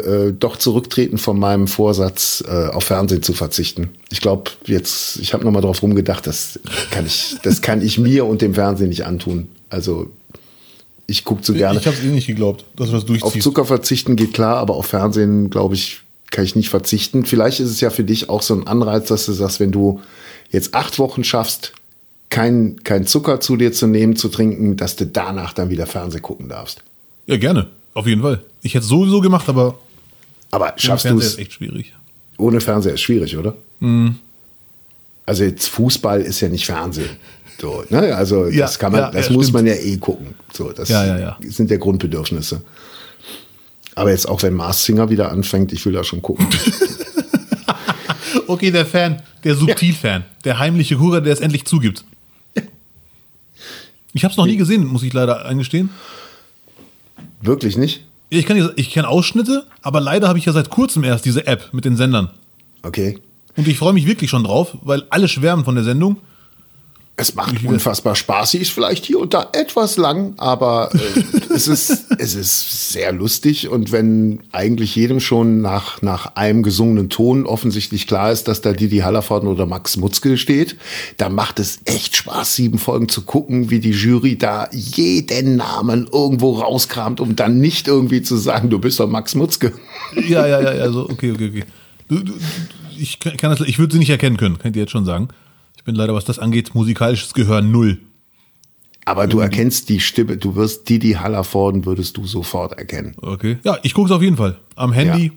[0.05, 3.89] äh, äh, doch zurücktreten von meinem Vorsatz, äh, auf Fernsehen zu verzichten.
[4.11, 8.25] Ich glaube, jetzt, ich habe nochmal drauf rumgedacht, das kann ich, das kann ich mir
[8.25, 9.49] und dem Fernsehen nicht antun.
[9.69, 10.09] Also
[11.05, 11.79] ich gucke zu gerne.
[11.79, 13.43] Ich habe es eh nicht geglaubt, dass du das Auf durchziehst.
[13.43, 15.99] Zucker verzichten geht klar, aber auf Fernsehen, glaube ich,
[16.31, 17.25] kann ich nicht verzichten.
[17.25, 19.99] Vielleicht ist es ja für dich auch so ein Anreiz, dass du sagst, wenn du
[20.53, 21.73] jetzt acht Wochen schaffst,
[22.29, 26.21] kein, kein Zucker zu dir zu nehmen, zu trinken, dass du danach dann wieder Fernsehen
[26.21, 26.81] gucken darfst.
[27.27, 27.67] Ja, gerne.
[27.93, 28.41] Auf jeden Fall.
[28.61, 29.77] Ich hätte es sowieso gemacht, aber
[30.49, 31.93] Aber ohne schaffst du es ist echt schwierig.
[32.37, 32.93] ohne Fernseher?
[32.93, 33.55] Ist schwierig, oder?
[33.81, 34.15] Mhm.
[35.25, 37.09] Also jetzt Fußball ist ja nicht Fernsehen.
[37.61, 38.15] So, ne?
[38.15, 39.53] Also Ja, das kann man, ja, das ja, muss stimmt.
[39.65, 40.33] man ja eh gucken.
[40.53, 41.37] So, das Ja, ja, ja.
[41.49, 42.61] sind ja Grundbedürfnisse.
[43.95, 46.47] Aber jetzt auch wenn Mars Singer wieder anfängt, ich will da schon gucken.
[48.47, 52.03] Okay, der Fan, der Subtil-Fan, der heimliche Hurer, der es endlich zugibt.
[54.13, 55.89] Ich habe es noch nie gesehen, muss ich leider eingestehen.
[57.41, 58.05] Wirklich nicht?
[58.29, 61.73] Ich, kann, ich kenne Ausschnitte, aber leider habe ich ja seit kurzem erst diese App
[61.73, 62.29] mit den Sendern.
[62.83, 63.17] Okay.
[63.55, 66.17] Und ich freue mich wirklich schon drauf, weil alle schwärmen von der Sendung.
[67.15, 68.51] Es macht unfassbar Spaß.
[68.51, 73.11] Sie ist vielleicht hier und da etwas lang, aber äh, es, ist, es ist sehr
[73.11, 73.69] lustig.
[73.69, 78.73] Und wenn eigentlich jedem schon nach, nach einem gesungenen Ton offensichtlich klar ist, dass da
[78.73, 80.75] Didi Hallervorden oder Max Mutzke steht,
[81.17, 86.09] dann macht es echt Spaß, sieben Folgen zu gucken, wie die Jury da jeden Namen
[86.11, 89.71] irgendwo rauskramt, um dann nicht irgendwie zu sagen, du bist doch Max Mutzke.
[90.27, 91.63] Ja, ja, ja, ja, so, okay, okay,
[92.09, 92.23] okay.
[92.99, 95.29] Ich kann, das, ich würde sie nicht erkennen können, kann ich dir jetzt schon sagen.
[95.83, 97.99] Ich bin leider, was das angeht, musikalisches Gehör null.
[99.03, 103.15] Aber du erkennst die Stimme, du wirst Didi Hallervorden, würdest du sofort erkennen.
[103.21, 103.57] Okay.
[103.65, 104.57] Ja, ich gucke es auf jeden Fall.
[104.77, 105.31] Am Handy Ja.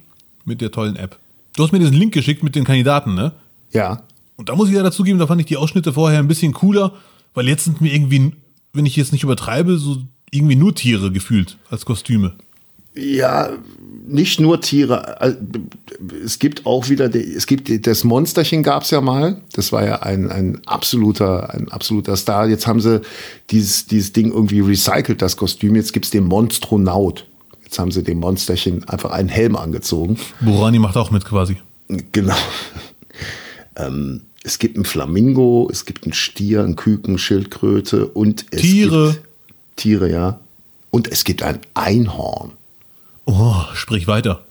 [0.45, 1.19] mit der tollen App.
[1.57, 3.33] Du hast mir diesen Link geschickt mit den Kandidaten, ne?
[3.73, 4.05] Ja.
[4.37, 6.53] Und da muss ich ja dazu geben, da fand ich die Ausschnitte vorher ein bisschen
[6.53, 6.93] cooler,
[7.35, 8.31] weil jetzt sind mir irgendwie,
[8.73, 9.97] wenn ich jetzt nicht übertreibe, so
[10.31, 12.35] irgendwie nur Tiere gefühlt als Kostüme.
[12.97, 13.51] Ja,
[14.07, 15.37] nicht nur Tiere.
[16.25, 19.41] Es gibt auch wieder, es gibt das Monsterchen gab es ja mal.
[19.53, 22.49] Das war ja ein, ein absoluter, ein absoluter Star.
[22.49, 23.01] Jetzt haben sie
[23.51, 25.75] dieses, dieses Ding irgendwie recycelt, das Kostüm.
[25.77, 27.27] Jetzt gibt's den Monstronaut.
[27.65, 30.19] Jetzt haben sie dem Monsterchen einfach einen Helm angezogen.
[30.41, 31.57] Borani macht auch mit quasi.
[32.13, 32.37] Genau.
[33.77, 39.13] ähm, es gibt einen Flamingo, es gibt einen Stier, einen Küken, Schildkröte und es Tiere.
[39.15, 39.27] gibt
[39.75, 40.41] Tiere, ja.
[40.91, 42.53] Und es gibt ein Einhorn.
[43.27, 44.45] Oh, sprich weiter.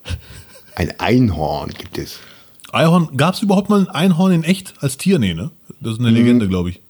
[0.75, 2.19] Ein Einhorn gibt es.
[2.71, 5.17] Einhorn, gab es überhaupt mal ein Einhorn in echt als Tier?
[5.17, 5.49] Nee, ne?
[5.79, 6.81] Das ist eine Legende, glaube ich.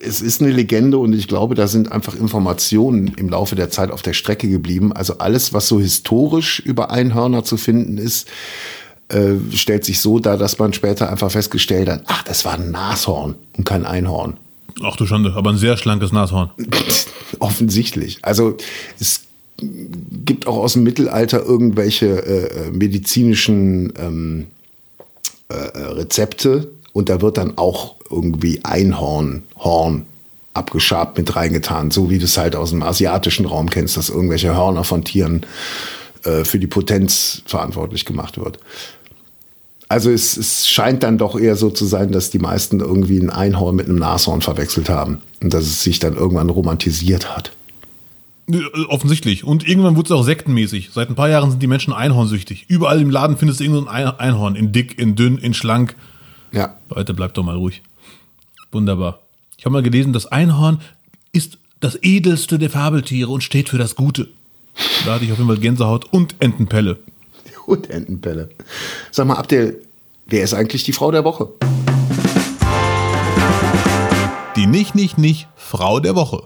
[0.00, 3.90] Es ist eine Legende und ich glaube, da sind einfach Informationen im Laufe der Zeit
[3.90, 4.92] auf der Strecke geblieben.
[4.92, 8.26] Also alles, was so historisch über Einhörner zu finden ist,
[9.08, 12.72] äh, stellt sich so dar, dass man später einfach festgestellt hat, ach, das war ein
[12.72, 14.38] Nashorn und kein Einhorn.
[14.82, 16.50] Ach du Schande, aber ein sehr schlankes Nashorn.
[17.38, 18.18] Offensichtlich.
[18.22, 18.56] Also
[18.98, 19.25] es
[19.58, 24.46] gibt auch aus dem Mittelalter irgendwelche äh, äh, medizinischen ähm,
[25.48, 30.06] äh, äh, Rezepte und da wird dann auch irgendwie Einhorn, Horn
[30.54, 34.56] abgeschabt mit reingetan, so wie du es halt aus dem asiatischen Raum kennst, dass irgendwelche
[34.56, 35.44] Hörner von Tieren
[36.24, 38.58] äh, für die Potenz verantwortlich gemacht wird.
[39.88, 43.30] Also es, es scheint dann doch eher so zu sein, dass die meisten irgendwie ein
[43.30, 47.52] Einhorn mit einem Nashorn verwechselt haben und dass es sich dann irgendwann romantisiert hat.
[48.50, 49.44] Äh, offensichtlich.
[49.44, 50.90] Und irgendwann wurde es auch sektenmäßig.
[50.92, 52.66] Seit ein paar Jahren sind die Menschen einhornsüchtig.
[52.68, 54.54] Überall im Laden findest du irgendein Einhorn.
[54.54, 55.96] In dick, in dünn, in schlank.
[56.52, 56.76] Ja.
[56.88, 57.82] Leute, bleibt doch mal ruhig.
[58.70, 59.20] Wunderbar.
[59.58, 60.80] Ich habe mal gelesen, das Einhorn
[61.32, 64.28] ist das edelste der Fabeltiere und steht für das Gute.
[65.04, 66.98] Da hatte ich auf jeden Fall Gänsehaut und Entenpelle.
[67.66, 68.50] Und Entenpelle.
[69.10, 69.82] Sag mal, Abdel,
[70.26, 71.48] wer ist eigentlich die Frau der Woche?
[74.54, 76.44] Die nicht, nicht, nicht Frau der Woche.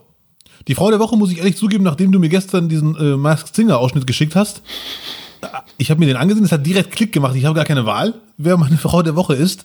[0.68, 3.54] Die Frau der Woche muss ich ehrlich zugeben, nachdem du mir gestern diesen äh, Masked
[3.54, 4.62] Singer Ausschnitt geschickt hast.
[5.78, 7.34] Ich habe mir den angesehen, es hat direkt Klick gemacht.
[7.34, 9.64] Ich habe gar keine Wahl, wer meine Frau der Woche ist.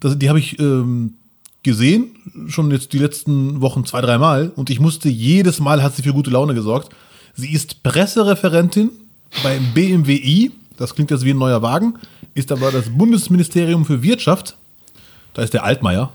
[0.00, 1.14] Das, die habe ich ähm,
[1.62, 2.10] gesehen,
[2.48, 4.52] schon jetzt die letzten Wochen zwei, dreimal.
[4.54, 6.90] Und ich musste jedes Mal hat sie für gute Laune gesorgt.
[7.34, 8.90] Sie ist Pressereferentin
[9.42, 10.52] beim BMWI.
[10.76, 11.94] Das klingt jetzt wie ein neuer Wagen.
[12.34, 14.56] Ist aber das Bundesministerium für Wirtschaft.
[15.32, 16.12] Da ist der Altmaier.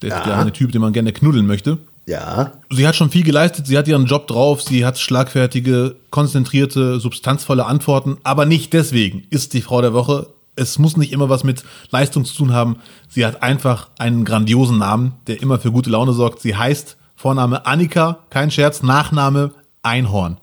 [0.00, 0.18] Der ja.
[0.18, 1.78] ist der eine Typ, den man gerne knuddeln möchte.
[2.06, 2.52] Ja.
[2.70, 7.64] Sie hat schon viel geleistet, sie hat ihren Job drauf, sie hat schlagfertige, konzentrierte, substanzvolle
[7.64, 10.28] Antworten, aber nicht deswegen ist die Frau der Woche.
[10.56, 12.76] Es muss nicht immer was mit Leistung zu tun haben.
[13.08, 16.40] Sie hat einfach einen grandiosen Namen, der immer für gute Laune sorgt.
[16.40, 19.52] Sie heißt Vorname Annika, kein Scherz, Nachname
[19.82, 20.38] Einhorn.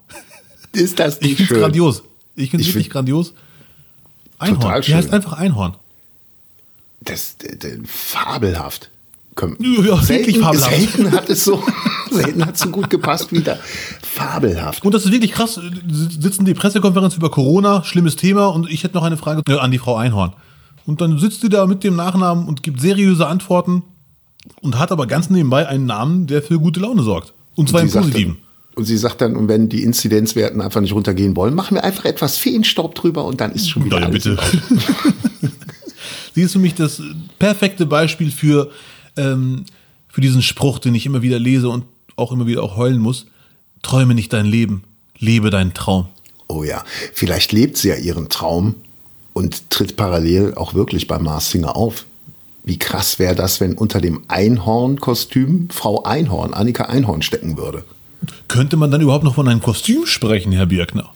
[0.73, 2.03] Ist das nicht Ich es grandios.
[2.35, 3.33] Ich finde es wirklich find grandios.
[4.39, 4.61] Einhorn.
[4.61, 4.93] Total schön.
[4.93, 5.75] Die heißt einfach Einhorn.
[7.01, 8.90] Das, das, das fabelhaft.
[9.59, 10.75] Ja, selten, fabelhaft.
[10.75, 11.63] Selten hat es so,
[12.11, 13.59] selten hat es so gut gepasst wieder.
[14.01, 14.83] Fabelhaft.
[14.83, 15.59] Und das ist wirklich krass.
[15.89, 19.79] Sitzen die Pressekonferenz über Corona, schlimmes Thema, und ich hätte noch eine Frage an die
[19.79, 20.33] Frau Einhorn.
[20.85, 23.83] Und dann sitzt sie da mit dem Nachnamen und gibt seriöse Antworten
[24.61, 27.33] und hat aber ganz nebenbei einen Namen, der für gute Laune sorgt.
[27.55, 28.33] Und zwar und im Positiven.
[28.33, 31.83] Dann, und sie sagt dann, und wenn die Inzidenzwerten einfach nicht runtergehen wollen, machen wir
[31.83, 33.99] einfach etwas Feenstaub drüber und dann ist schon wieder.
[33.99, 34.37] Ja, bitte.
[36.35, 37.01] sie ist für mich das
[37.37, 38.71] perfekte Beispiel für
[39.17, 39.65] ähm,
[40.07, 41.85] für diesen Spruch, den ich immer wieder lese und
[42.15, 43.25] auch immer wieder auch heulen muss.
[43.81, 44.83] Träume nicht dein Leben,
[45.17, 46.07] lebe deinen Traum.
[46.47, 46.83] Oh ja,
[47.13, 48.75] vielleicht lebt sie ja ihren Traum
[49.33, 52.05] und tritt parallel auch wirklich bei Mars Singer auf.
[52.63, 57.83] Wie krass wäre das, wenn unter dem Einhorn-Kostüm Frau Einhorn, Annika Einhorn stecken würde?
[58.47, 61.11] Könnte man dann überhaupt noch von einem Kostüm sprechen, Herr Birkner?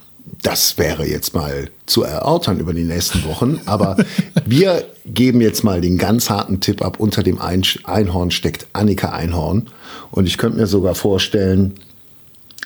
[0.45, 3.61] Das wäre jetzt mal zu erörtern über die nächsten Wochen.
[3.65, 3.97] Aber
[4.45, 6.99] wir geben jetzt mal den ganz harten Tipp ab.
[6.99, 9.65] Unter dem Einhorn steckt Annika Einhorn.
[10.11, 11.73] Und ich könnte mir sogar vorstellen,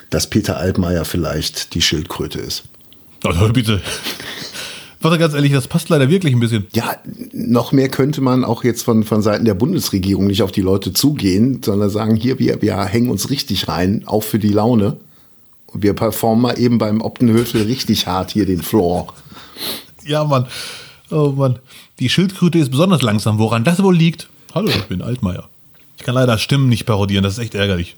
[0.09, 2.63] dass Peter Altmaier vielleicht die Schildkröte ist.
[3.23, 3.81] Also bitte.
[4.99, 6.67] Warte ganz ehrlich, das passt leider wirklich ein bisschen.
[6.73, 6.97] Ja,
[7.31, 10.91] noch mehr könnte man auch jetzt von, von Seiten der Bundesregierung nicht auf die Leute
[10.91, 14.97] zugehen, sondern sagen, hier, wir, wir hängen uns richtig rein, auch für die Laune.
[15.73, 19.13] Wir performen mal eben beim Optenhöfel richtig hart hier den Floor.
[20.05, 20.47] Ja, Mann.
[21.11, 21.59] Oh Mann.
[21.99, 23.39] Die Schildkröte ist besonders langsam.
[23.39, 24.29] Woran das wohl liegt?
[24.53, 25.47] Hallo, ich bin Altmaier.
[25.97, 27.95] Ich kann leider Stimmen nicht parodieren, das ist echt ärgerlich.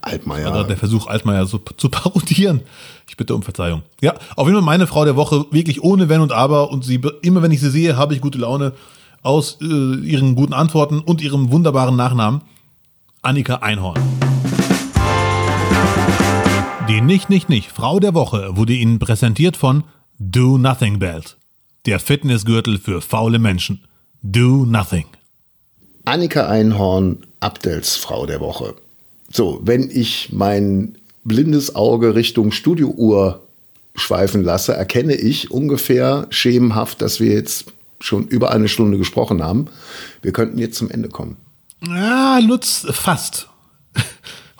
[0.00, 0.50] Altmaier.
[0.50, 2.62] Oder der Versuch, Altmaier so zu parodieren.
[3.08, 3.82] Ich bitte um Verzeihung.
[4.00, 6.70] Ja, auf jeden Fall meine Frau der Woche, wirklich ohne Wenn und Aber.
[6.70, 8.72] Und sie, immer wenn ich sie sehe, habe ich gute Laune
[9.22, 12.42] aus äh, ihren guten Antworten und ihrem wunderbaren Nachnamen.
[13.22, 14.25] Annika Einhorn.
[16.88, 19.82] Die Nicht, Nicht, Nicht Frau der Woche wurde Ihnen präsentiert von
[20.20, 21.36] Do Nothing Belt.
[21.84, 23.82] Der Fitnessgürtel für faule Menschen.
[24.22, 25.06] Do Nothing.
[26.04, 28.76] Annika Einhorn, Abdels Frau der Woche.
[29.32, 33.42] So, wenn ich mein blindes Auge Richtung Studiouhr
[33.96, 37.66] schweifen lasse, erkenne ich ungefähr schemenhaft, dass wir jetzt
[37.98, 39.66] schon über eine Stunde gesprochen haben.
[40.22, 41.36] Wir könnten jetzt zum Ende kommen.
[41.84, 43.48] Ja, Lutz, fast.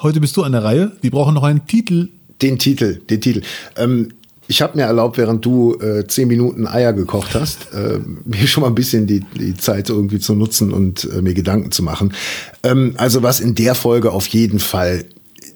[0.03, 0.93] Heute bist du an der Reihe.
[1.01, 2.09] Wir brauchen noch einen Titel
[2.43, 3.43] den Titel, den Titel.
[3.77, 4.13] Ähm,
[4.49, 8.63] ich habe mir erlaubt, während du äh, zehn Minuten Eier gekocht hast, äh, mir schon
[8.63, 12.15] mal ein bisschen die, die Zeit irgendwie zu nutzen und äh, mir Gedanken zu machen.
[12.63, 15.05] Ähm, also was in der Folge auf jeden Fall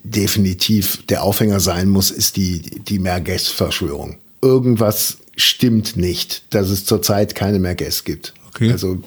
[0.03, 4.17] definitiv der Aufhänger sein muss, ist die, die Merguez-Verschwörung.
[4.43, 8.35] Irgendwas stimmt nicht, dass es zurzeit keine Merguez gibt.
[8.49, 8.73] Okay.
[8.73, 8.99] Also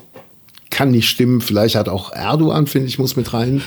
[0.73, 1.39] kann nicht stimmen.
[1.39, 3.61] Vielleicht hat auch Erdogan, finde ich, muss mit rein.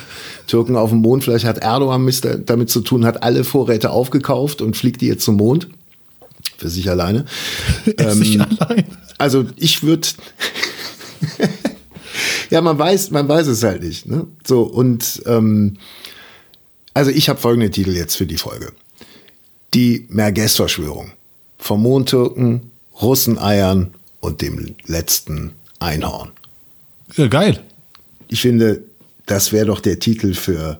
[0.46, 2.12] Türken auf dem Mond, vielleicht hat Erdogan
[2.44, 5.68] damit zu tun, hat alle Vorräte aufgekauft und fliegt die jetzt zum Mond.
[6.58, 7.24] Für sich alleine.
[7.98, 8.84] ähm, sich allein.
[9.18, 10.08] Also ich würde.
[12.50, 14.06] ja, man weiß, man weiß es halt nicht.
[14.06, 14.26] Ne?
[14.44, 15.76] So, und ähm,
[16.92, 18.72] also ich habe folgende Titel jetzt für die Folge.
[19.74, 21.12] Die Merguez-Verschwörung.
[21.58, 26.32] Vom Mondtürken, Russeneiern und dem letzten Einhorn.
[27.16, 27.62] Ja, geil.
[28.28, 28.82] Ich finde,
[29.26, 30.78] das wäre doch der Titel für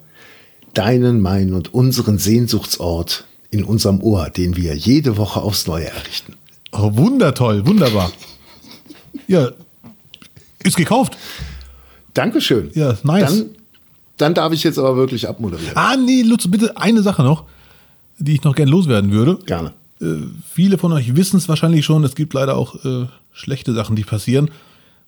[0.75, 6.35] deinen, meinen und unseren Sehnsuchtsort in unserem Ohr, den wir jede Woche aufs Neue errichten.
[6.73, 8.13] Oh, wundertoll, wunderbar.
[9.29, 9.51] Ja,
[10.63, 11.17] ist gekauft.
[12.13, 12.71] Dankeschön.
[12.75, 13.39] Ja, nice.
[13.39, 13.51] Dann,
[14.17, 15.77] dann darf ich jetzt aber wirklich abmoderieren.
[15.77, 17.45] Ah, nee, Lutz, bitte eine Sache noch,
[18.19, 19.39] die ich noch gern loswerden würde.
[19.47, 19.73] Gerne.
[20.01, 20.17] Äh,
[20.53, 24.05] viele von euch wissen es wahrscheinlich schon, es gibt leider auch äh, schlechte Sachen, die
[24.05, 24.51] passieren.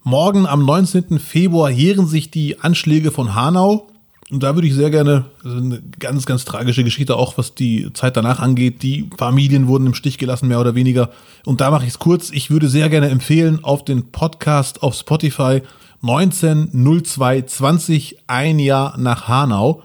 [0.02, 1.18] Morgen am 19.
[1.18, 3.88] Februar jähren sich die Anschläge von Hanau.
[4.30, 8.14] Und da würde ich sehr gerne, eine ganz, ganz tragische Geschichte, auch was die Zeit
[8.16, 8.82] danach angeht.
[8.82, 11.10] Die Familien wurden im Stich gelassen, mehr oder weniger.
[11.46, 12.30] Und da mache ich es kurz.
[12.30, 15.62] Ich würde sehr gerne empfehlen, auf den Podcast auf Spotify
[16.02, 19.82] 190220, ein Jahr nach Hanau.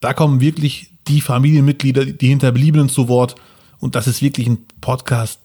[0.00, 3.36] Da kommen wirklich die Familienmitglieder, die Hinterbliebenen zu Wort.
[3.78, 5.38] Und das ist wirklich ein Podcast,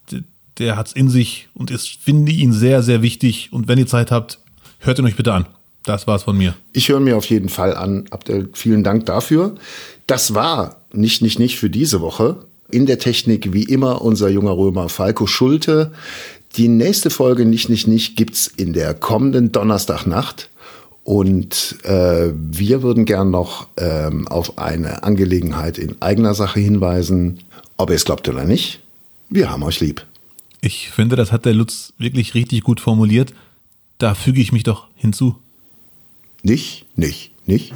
[0.61, 3.49] der hat es in sich und ich finde ihn sehr, sehr wichtig.
[3.51, 4.39] Und wenn ihr Zeit habt,
[4.79, 5.45] hört ihn euch bitte an.
[5.83, 6.53] Das war's von mir.
[6.73, 8.05] Ich höre mir auf jeden Fall an.
[8.11, 9.55] Abdel, vielen Dank dafür.
[10.05, 12.37] Das war nicht, nicht, nicht für diese Woche.
[12.69, 15.91] In der Technik wie immer unser junger Römer Falco Schulte.
[16.55, 20.49] Die nächste Folge nicht, nicht, nicht gibt's in der kommenden Donnerstagnacht.
[21.03, 27.39] Und äh, wir würden gern noch ähm, auf eine Angelegenheit in eigener Sache hinweisen.
[27.77, 28.81] Ob ihr es glaubt oder nicht,
[29.29, 30.05] wir haben euch lieb.
[30.61, 33.33] Ich finde, das hat der Lutz wirklich richtig gut formuliert.
[33.97, 35.35] Da füge ich mich doch hinzu.
[36.43, 37.73] Nicht, nicht, nicht.